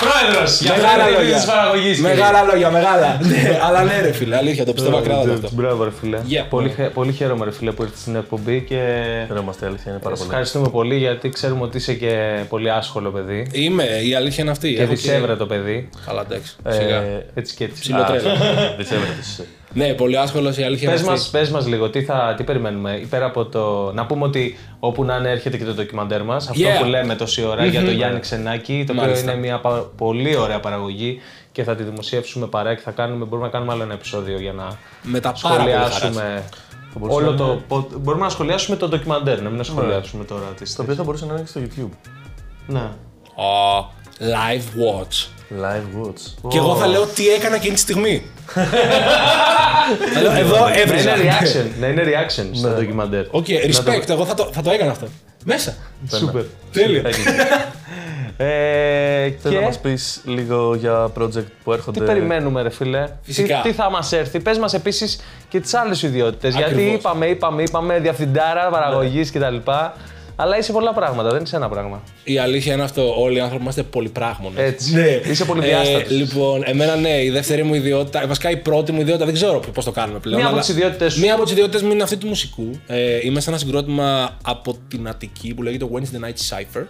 Πρόεδρος! 0.00 0.60
Μεγάλα 0.60 1.08
λόγια. 1.08 1.36
της 1.36 1.44
παραγωγής. 1.44 1.96
κύριε. 1.96 2.14
Μεγάλα 2.14 2.42
λόγια, 2.42 2.70
μεγάλα. 2.70 3.18
Ναι, 3.22 3.58
Αλλά 3.66 3.82
ναι, 3.84 4.00
ρε 4.00 4.12
φίλε, 4.12 4.36
αλήθεια, 4.36 4.64
το 4.64 4.72
πιστεύω 4.72 4.96
ακράδαντα 4.98 5.32
αυτό. 5.32 5.48
Μπράβο, 5.52 5.84
ρε 5.84 5.90
φίλε. 6.00 6.18
Yeah. 6.30 6.46
Πολύ, 6.48 6.68
χαι- 6.70 6.88
πολύ 6.90 7.12
χαίρομαι, 7.12 7.44
ρε 7.44 7.50
φίλε, 7.52 7.70
που 7.72 7.82
ήρθες 7.82 8.00
στην 8.00 8.16
εκπομπή 8.16 8.60
και 8.68 8.76
Χαιρόμαστε, 9.26 9.66
αλήθεια 9.66 9.90
είναι 9.92 10.00
πάρα 10.00 10.14
σε 10.14 10.20
πολύ. 10.22 10.30
ευχαριστούμε 10.32 10.68
πολύ 10.68 10.96
γιατί 10.96 11.28
ξέρουμε 11.28 11.62
ότι 11.62 11.76
είσαι 11.76 11.94
και 11.94 12.40
πολύ 12.48 12.70
άσχολο 12.70 13.10
παιδί. 13.10 13.46
Είμαι, 13.52 13.84
η 13.84 14.14
αλήθεια 14.14 14.42
είναι 14.42 14.52
αυτή. 14.52 14.74
Και 14.74 14.82
Έχω 14.82 14.90
δυσέβρετο 14.90 15.46
παιδί. 15.46 15.88
Καλά, 16.06 16.24
εντάξει. 16.30 16.56
Σιγά. 16.68 16.96
Ε, 16.96 17.26
Έτσι 17.34 17.54
και 17.56 17.64
έτσι. 17.64 17.80
Ψιλοτρέλα. 17.80 18.34
Δυσέβρετος. 18.78 19.40
Ναι, 19.74 19.92
πολύ 19.94 20.18
άσχολος 20.18 20.56
η 20.56 20.62
αλήθεια 20.62 20.90
Πες 20.90 21.00
είναι 21.00 21.10
μας, 21.10 21.20
αυτή. 21.20 21.38
πες 21.38 21.50
μας 21.50 21.66
λίγο, 21.66 21.90
τι, 21.90 22.02
θα, 22.02 22.34
τι 22.36 22.44
περιμένουμε, 22.44 23.06
πέρα 23.10 23.24
από 23.26 23.44
το... 23.44 23.92
Να 23.94 24.06
πούμε 24.06 24.24
ότι 24.24 24.58
όπου 24.80 25.04
να 25.04 25.16
είναι 25.16 25.30
έρχεται 25.30 25.56
και 25.56 25.64
το 25.64 25.72
ντοκιμαντέρ 25.74 26.22
μας, 26.24 26.48
αυτό 26.48 26.62
Yeah. 26.62 26.78
που 26.80 26.84
λέμε 26.84 27.14
τόση 27.14 27.44
ώρα 27.44 27.64
για 27.66 27.84
το 27.84 27.90
Γιάννη 27.90 28.20
Ξενάκη, 28.20 28.84
το 28.86 28.92
οποίο 28.92 29.04
Μάλιστα. 29.04 29.32
είναι 29.32 29.40
μια 29.40 29.60
πα- 29.60 29.90
πολύ 29.96 30.36
ωραία 30.36 30.60
παραγωγή 30.60 31.20
και 31.52 31.62
θα 31.64 31.74
τη 31.74 31.82
δημοσιεύσουμε 31.82 32.46
παρά 32.46 32.74
και 32.74 32.80
θα 32.80 32.90
κάνουμε, 32.90 33.24
μπορούμε 33.24 33.46
να 33.46 33.52
κάνουμε 33.52 33.72
άλλο 33.72 33.82
ένα 33.82 33.92
επεισόδιο 33.94 34.38
για 34.40 34.52
να 34.52 34.78
Με 35.02 35.20
τα 35.20 35.34
πάρα 35.42 35.56
πολύ 35.56 35.70
χαράς. 35.70 35.94
σχολιάσουμε 35.94 36.42
μπορούσαμε 36.98 37.26
όλο 37.26 37.30
να- 37.30 37.36
το... 37.36 37.60
πο- 37.68 37.88
Μπορούμε 37.98 38.24
να 38.24 38.30
σχολιάσουμε 38.30 38.76
το 38.76 38.88
ντοκιμαντέρ, 38.88 39.42
να 39.42 39.48
μην 39.50 39.64
σχολιάσουμε 39.64 40.24
τώρα 40.24 40.46
τις 40.56 40.74
Το 40.76 40.82
οποίο 40.82 40.94
θα 40.94 41.02
μπορούσε 41.02 41.26
να 41.26 41.32
είναι 41.32 41.42
και 41.42 41.48
στο 41.48 41.60
YouTube. 41.64 42.08
Ναι. 42.66 42.82
Ω, 43.34 43.90
live 44.20 44.80
watch. 44.84 45.26
Live 45.62 46.06
Watch. 46.06 46.48
Και 46.48 46.58
εγώ 46.58 46.76
θα 46.76 46.86
λέω 46.86 47.06
τι 47.06 47.28
έκανα 47.28 47.54
εκείνη 47.54 47.74
τη 47.74 47.80
στιγμή. 47.80 48.22
Θα 50.14 50.20
λέω, 50.20 50.32
Εδώ 50.32 50.58
Να 50.68 50.78
έβριζα. 50.80 51.16
είναι 51.16 51.30
reaction, 51.40 51.66
να 51.80 51.86
είναι 51.86 52.02
reaction 52.04 52.44
στο 52.52 52.68
ντοκιμαντέρ. 52.68 53.24
Ok, 53.30 53.46
respect, 53.48 54.08
εγώ 54.08 54.24
θα 54.24 54.34
το, 54.34 54.48
θα 54.52 54.62
το 54.62 54.70
έκανα 54.70 54.90
αυτό. 54.90 55.06
Μέσα. 55.44 55.74
Σούπερ. 56.12 56.42
Τέλεια. 56.72 57.02
Ε, 58.36 59.30
Θέλω 59.42 59.54
να 59.54 59.60
και 59.60 59.66
μας 59.66 59.78
πεις 59.78 60.20
λίγο 60.24 60.74
για 60.74 61.10
project 61.18 61.44
που 61.64 61.72
έρχονται. 61.72 62.00
τι 62.00 62.06
περιμένουμε 62.06 62.62
ρε 62.62 62.70
φίλε, 62.70 63.08
Φυσικά. 63.22 63.60
τι, 63.62 63.68
τι 63.68 63.74
θα 63.74 63.90
μας 63.90 64.12
έρθει, 64.12 64.40
πες 64.40 64.58
μας 64.58 64.74
επίσης 64.74 65.20
και 65.48 65.60
τις 65.60 65.74
άλλες 65.74 65.98
σου 65.98 66.06
ιδιότητες, 66.06 66.54
γιατί 66.54 66.72
Ακριβώς. 66.72 66.94
είπαμε, 66.94 67.26
είπαμε, 67.26 67.62
είπαμε, 67.62 67.98
διευθυντάρα, 67.98 68.68
παραγωγής 68.70 69.30
κτλ. 69.32 69.56
Αλλά 70.40 70.58
είσαι 70.58 70.72
πολλά 70.72 70.92
πράγματα, 70.92 71.30
δεν 71.30 71.42
είσαι 71.42 71.56
ένα 71.56 71.68
πράγμα. 71.68 72.02
Η 72.24 72.38
αλήθεια 72.38 72.72
είναι 72.72 72.82
αυτό. 72.82 73.20
Όλοι 73.20 73.36
οι 73.36 73.40
άνθρωποι 73.40 73.62
είμαστε 73.62 73.82
πολυπράγμονες. 73.82 74.58
Έτσι. 74.58 75.20
Είσαι 75.30 75.44
πολυδιάστατος. 75.44 76.10
Ε, 76.10 76.14
λοιπόν, 76.14 76.62
εμένα 76.64 76.96
ναι, 76.96 77.22
η 77.22 77.30
δεύτερη 77.30 77.62
μου 77.62 77.74
ιδιότητα, 77.74 78.26
βασικά 78.26 78.50
η 78.50 78.56
πρώτη 78.56 78.92
μου 78.92 79.00
ιδιότητα, 79.00 79.24
δεν 79.24 79.34
ξέρω 79.34 79.62
πώς 79.74 79.84
το 79.84 79.90
κάνουμε 79.90 80.18
πλέον. 80.18 80.36
Μία 80.36 80.46
από 80.46 80.54
αλλά 80.54 80.64
τις 80.66 80.74
ιδιότητες 80.74 81.12
σου. 81.12 81.20
Μία 81.20 81.34
από 81.34 81.42
τις 81.42 81.52
ιδιότητες 81.52 81.82
μου 81.82 81.90
είναι 81.90 82.02
αυτή 82.02 82.16
του 82.16 82.26
μουσικού. 82.26 82.70
Ε, 82.86 83.18
είμαι 83.22 83.40
σε 83.40 83.50
ένα 83.50 83.58
συγκρότημα 83.58 84.36
από 84.44 84.76
την 84.88 85.08
Αττική 85.08 85.54
που 85.54 85.62
λέγεται 85.62 85.86
Wednesday 85.92 86.24
Night 86.24 86.56
Cypher. 86.56 86.84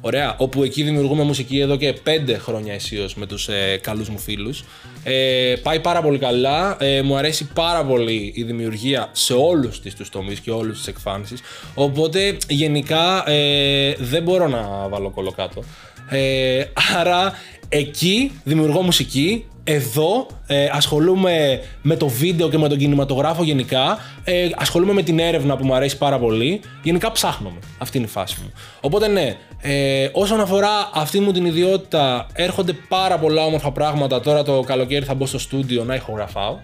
Ωραία, 0.00 0.34
όπου 0.38 0.62
εκεί 0.62 0.82
δημιουργούμε 0.82 1.22
μουσική 1.22 1.58
εδώ 1.58 1.76
και 1.76 1.94
5 2.04 2.36
χρόνια 2.38 2.74
αισίως 2.74 3.14
με 3.14 3.26
τους 3.26 3.48
ε, 3.48 3.78
καλούς 3.82 4.08
μου 4.08 4.18
φίλους. 4.18 4.64
Ε, 5.04 5.54
πάει 5.62 5.80
πάρα 5.80 6.02
πολύ 6.02 6.18
καλά, 6.18 6.76
ε, 6.80 7.02
μου 7.02 7.16
αρέσει 7.16 7.48
πάρα 7.54 7.84
πολύ 7.84 8.32
η 8.34 8.42
δημιουργία 8.42 9.08
σε 9.12 9.32
όλους 9.32 9.80
τις 9.80 9.94
τους 9.94 10.08
τομείς 10.08 10.40
και 10.40 10.50
όλους 10.50 10.76
τις 10.76 10.86
εκφάνσεις. 10.86 11.40
Οπότε 11.74 12.36
γενικά 12.48 13.30
ε, 13.30 13.94
δεν 13.98 14.22
μπορώ 14.22 14.48
να 14.48 14.88
βάλω 14.88 15.10
κολοκάτω. 15.10 15.62
Ε, 16.10 16.64
άρα 16.98 17.32
εκεί 17.68 18.32
δημιουργώ 18.44 18.82
μουσική, 18.82 19.44
εδώ 19.68 20.26
ε, 20.46 20.68
ασχολούμαι 20.72 21.60
με 21.82 21.96
το 21.96 22.08
βίντεο 22.08 22.48
και 22.48 22.58
με 22.58 22.68
τον 22.68 22.78
κινηματογράφο 22.78 23.42
γενικά. 23.42 23.98
Ε, 24.24 24.48
ασχολούμαι 24.56 24.92
με 24.92 25.02
την 25.02 25.18
έρευνα 25.18 25.56
που 25.56 25.66
μου 25.66 25.74
αρέσει 25.74 25.98
πάρα 25.98 26.18
πολύ. 26.18 26.60
Γενικά 26.82 27.12
ψάχνομαι. 27.12 27.58
Αυτή 27.78 27.96
είναι 27.96 28.06
η 28.06 28.10
φάση 28.10 28.36
μου. 28.42 28.52
Οπότε 28.80 29.08
ναι, 29.08 29.36
ε, 29.60 30.08
όσον 30.12 30.40
αφορά 30.40 30.90
αυτή 30.94 31.20
μου 31.20 31.32
την 31.32 31.44
ιδιότητα, 31.44 32.26
έρχονται 32.32 32.72
πάρα 32.88 33.18
πολλά 33.18 33.44
όμορφα 33.44 33.72
πράγματα. 33.72 34.20
Τώρα 34.20 34.42
το 34.42 34.60
καλοκαίρι 34.60 35.04
θα 35.04 35.14
μπω 35.14 35.26
στο 35.26 35.38
στούντιο 35.38 35.84
να 35.84 35.94
ηχογραφάω. 35.94 36.58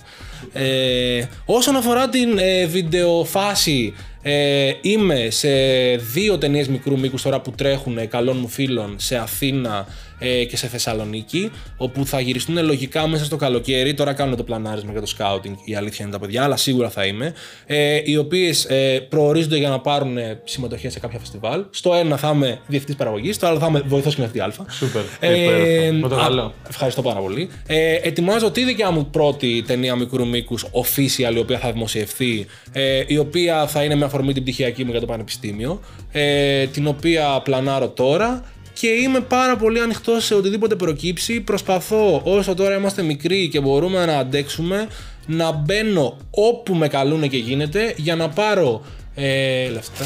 Ε, 0.52 1.24
όσον 1.44 1.76
αφορά 1.76 2.08
την 2.08 2.38
ε, 2.38 2.66
βιντεοφάση, 2.66 3.94
ε, 4.22 4.70
είμαι 4.80 5.30
σε 5.30 5.48
δύο 5.96 6.38
ταινίες 6.38 6.68
μικρού 6.68 6.98
μήκους 6.98 7.22
τώρα 7.22 7.40
που 7.40 7.50
τρέχουν 7.50 7.98
ε, 7.98 8.06
καλών 8.06 8.36
μου 8.40 8.48
φίλων 8.48 8.94
σε 8.98 9.16
Αθήνα 9.16 9.86
ε, 10.22 10.44
και 10.44 10.56
σε 10.56 10.66
Θεσσαλονίκη, 10.66 11.50
όπου 11.76 12.06
θα 12.06 12.20
γυριστούν 12.20 12.64
λογικά 12.64 13.06
μέσα 13.06 13.24
στο 13.24 13.36
καλοκαίρι. 13.36 13.94
Τώρα 13.94 14.12
κάνουμε 14.12 14.36
το 14.36 14.42
πλανάρισμα 14.42 14.92
για 14.92 15.00
το 15.00 15.12
scouting, 15.18 15.54
η 15.64 15.74
αλήθεια 15.74 16.04
είναι 16.04 16.14
τα 16.14 16.20
παιδιά, 16.20 16.42
αλλά 16.44 16.56
σίγουρα 16.56 16.90
θα 16.90 17.06
είμαι. 17.06 17.34
Ε, 17.66 18.00
οι 18.04 18.16
οποίες 18.16 18.64
ε, 18.64 19.06
προορίζονται 19.08 19.56
για 19.56 19.68
να 19.68 19.80
πάρουν 19.80 20.16
ε, 20.18 20.40
συμμετοχές 20.44 20.92
σε 20.92 20.98
κάποια 20.98 21.18
φεστιβάλ. 21.18 21.64
Στο 21.70 21.94
ένα 21.94 22.16
θα 22.16 22.30
είμαι 22.34 22.60
διευθυντής 22.66 22.96
παραγωγής, 22.96 23.34
στο 23.36 23.46
άλλο 23.46 23.58
θα 23.58 23.66
είμαι 23.66 23.82
βοηθός 23.86 24.12
σκηνοθετή 24.12 24.40
Α. 24.40 24.52
Σούπερ. 24.70 25.02
Ε, 25.20 25.90
Με 25.90 26.08
το 26.08 26.16
α, 26.16 26.18
καλό. 26.18 26.54
Ευχαριστώ 26.68 27.02
πάρα 27.02 27.20
πολύ. 27.20 27.48
Ε, 27.66 27.94
ετοιμάζω 27.94 28.50
τη 28.50 28.64
δικιά 28.64 28.90
μου 28.90 29.06
πρώτη 29.06 29.64
ταινία 29.66 29.96
μικρού 29.96 30.26
μήκους, 30.26 30.66
official, 30.72 31.34
η 31.34 31.38
οποία 31.38 31.58
θα 31.58 31.72
δημοσιευθεί, 31.72 32.46
ε, 32.72 33.02
η 33.06 33.16
οποία 33.16 33.66
θα 33.66 33.84
είναι 33.84 33.94
με 33.94 34.04
αφορμή 34.04 34.32
την 34.32 34.42
πτυχιακή 34.42 34.84
μου 34.84 34.90
για 34.90 35.00
το 35.00 35.06
πανεπιστήμιο, 35.06 35.80
ε, 36.12 36.66
την 36.66 36.86
οποία 36.86 37.40
πλανάρω 37.44 37.88
τώρα 37.88 38.44
και 38.82 38.88
είμαι 38.88 39.20
πάρα 39.20 39.56
πολύ 39.56 39.80
ανοιχτός 39.80 40.24
σε 40.24 40.34
οτιδήποτε 40.34 40.74
προκύψει. 40.74 41.40
Προσπαθώ 41.40 42.20
όσο 42.24 42.54
τώρα 42.54 42.74
είμαστε 42.74 43.02
μικροί 43.02 43.48
και 43.48 43.60
μπορούμε 43.60 44.06
να 44.06 44.18
αντέξουμε 44.18 44.88
να 45.26 45.52
μπαίνω 45.52 46.16
όπου 46.30 46.74
με 46.74 46.88
καλούνε 46.88 47.26
και 47.26 47.36
γίνεται 47.36 47.94
για 47.96 48.16
να 48.16 48.28
πάρω 48.28 48.82
ε, 49.14 49.68
λεφτά. 49.68 50.04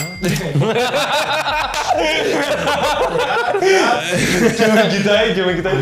Και 4.57 4.67
με 4.75 4.97
κοιτάει 4.97 5.33
και 5.35 5.43
με 5.45 5.53
κοιτάει. 5.53 5.75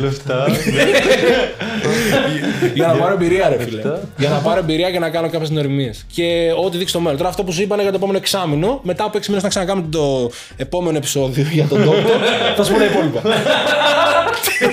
Λεφτά. 0.00 0.46
για 2.74 2.86
να 2.86 2.92
πάρω 2.92 3.12
εμπειρία, 3.14 3.48
ρε 3.48 3.62
φίλε. 3.64 3.82
για 4.16 4.28
να 4.28 4.36
πάρω 4.38 4.58
εμπειρία 4.58 4.90
και 4.90 4.98
να 4.98 5.10
κάνω 5.10 5.30
κάποιες 5.30 5.50
νοημίε. 5.50 5.90
Και 6.12 6.50
ό,τι 6.64 6.76
δείξει 6.78 6.92
το 6.92 7.00
μέλλον. 7.00 7.16
Τώρα 7.16 7.28
αυτό 7.28 7.44
που 7.44 7.52
σου 7.52 7.62
είπανε 7.62 7.82
για 7.82 7.90
το 7.90 7.96
επόμενο 7.96 8.18
εξάμεινο, 8.18 8.80
μετά 8.82 9.04
από 9.04 9.18
6 9.18 9.26
μήνες 9.28 9.42
να 9.42 9.48
ξανακάνουμε 9.48 9.86
το 9.90 10.30
επόμενο 10.56 10.96
επεισόδιο 10.96 11.46
για 11.52 11.64
τον 11.66 11.84
τόπο, 11.84 12.08
θα 12.56 12.64
σου 12.64 12.72
πω 12.72 12.78
τα 12.78 12.84
υπόλοιπα. 12.84 13.20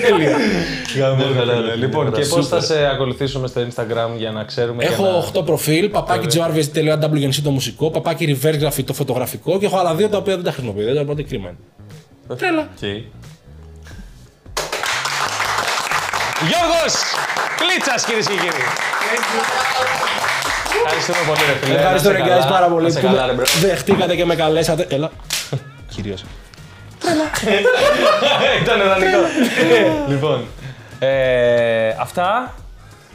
Τέλεια. 0.06 0.36
Λοιπόν, 1.78 2.12
και 2.12 2.24
πώς 2.24 2.48
θα 2.48 2.60
σε 2.60 2.86
ακολουθήσουμε 2.86 3.46
στο 3.46 3.60
Instagram 3.60 4.16
για 4.16 4.30
να 4.30 4.44
ξέρουμε. 4.44 4.82
και 4.84 4.88
να- 4.88 4.94
Έχω 4.94 5.30
8 5.34 5.44
προφίλ, 5.44 5.88
παπάκι 5.88 6.26
jarvis.wgnc 6.40 7.34
το 7.42 7.50
μουσικό, 7.50 7.90
παπάκι 7.90 8.38
reverse 8.42 8.66
graphic 8.68 8.84
το 8.84 8.92
φωτογραφικό 8.92 9.58
και 9.58 9.66
έχω 9.66 9.76
άλλα 9.78 9.94
δύο 9.94 10.08
τα 10.08 10.16
οποία 10.16 10.34
δεν 10.34 10.44
τα 10.44 10.50
χρησιμοποιώ. 10.52 11.00
Οπότε 11.00 11.22
κρίμα 11.22 11.48
είναι. 11.48 11.58
Τρέλα. 12.38 12.68
Γιώργος 16.48 16.94
Κλίτσας 17.56 18.04
κυρίες 18.04 18.26
και 18.26 18.32
κύριοι. 18.32 18.62
Ευχαριστούμε 20.84 21.18
πολύ 21.26 21.40
ρε 21.52 21.56
φίλε. 21.66 21.78
Ευχαριστώ 21.78 22.10
Να 22.10 22.16
ρε 22.16 22.22
είσαι 22.22 22.28
guys 22.34 22.38
καλά. 22.40 22.46
πάρα 22.52 22.66
πολύ 22.66 22.82
Να 22.82 22.88
είσαι 22.88 23.00
που 23.00 23.06
καλά, 23.06 23.20
ρε, 23.26 23.32
με 23.32 23.34
bro. 23.36 23.44
δεχτήκατε 23.60 24.16
και 24.16 24.24
με 24.24 24.34
καλέσατε. 24.34 24.86
Έλα. 24.90 25.10
Κυρίως. 25.94 26.24
Ήταν 28.62 28.80
ιδανικό. 28.80 29.18
λοιπόν, 30.08 30.44
ε, 30.98 31.88
αυτά. 32.00 32.54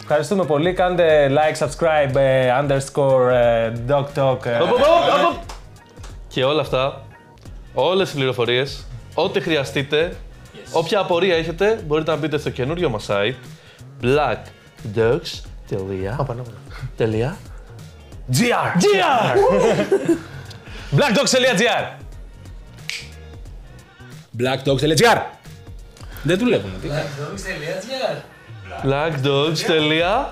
Ευχαριστούμε 0.02 0.46
πολύ. 0.46 0.74
Κάντε 0.74 1.32
like, 1.32 1.65
subscribe, 1.68 2.15
ε, 2.15 2.50
underscore, 2.62 3.32
ε, 3.32 3.72
dog 3.89 4.06
talk. 4.15 4.46
ε, 4.46 4.58
Οπ, 4.62 4.72
οπ, 4.72 4.80
οπ, 4.80 5.30
οπ. 5.30 5.42
Και 6.28 6.44
όλα 6.44 6.62
αυτά, 6.62 7.02
όλες 7.74 8.08
τις 8.08 8.15
πληροφορίες, 8.18 8.86
ό,τι 9.13 9.42
χρειαστείτε, 9.42 10.15
όποια 10.71 10.99
απορία 10.99 11.35
έχετε, 11.35 11.79
μπορείτε 11.85 12.12
να 12.12 12.17
μπείτε 12.17 12.38
στο 12.38 12.49
καινούριο 12.49 12.89
μας 12.89 13.05
site 13.09 13.33
blackdogs.gr 14.03 16.15
GR. 18.31 18.75
Blackdogs.gr 20.97 21.83
Blackdogs.gr 24.39 25.17
Δεν 26.23 26.38
δουλεύουν. 26.38 26.71
τι; 26.81 26.88
blackdogs.gr 28.83 30.25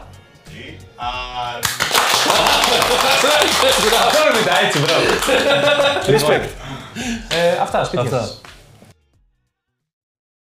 Αυτό 4.08 4.22
είναι 4.22 4.34
μετά, 4.40 4.60
έτσι, 4.66 4.78
μπράβο. 4.80 5.06
Respect. 6.08 6.48
Ε, 7.30 7.58
αυτά, 7.62 7.84
σπίτια 7.84 8.06
Αυτά. 8.06 8.20
σας. 8.20 8.42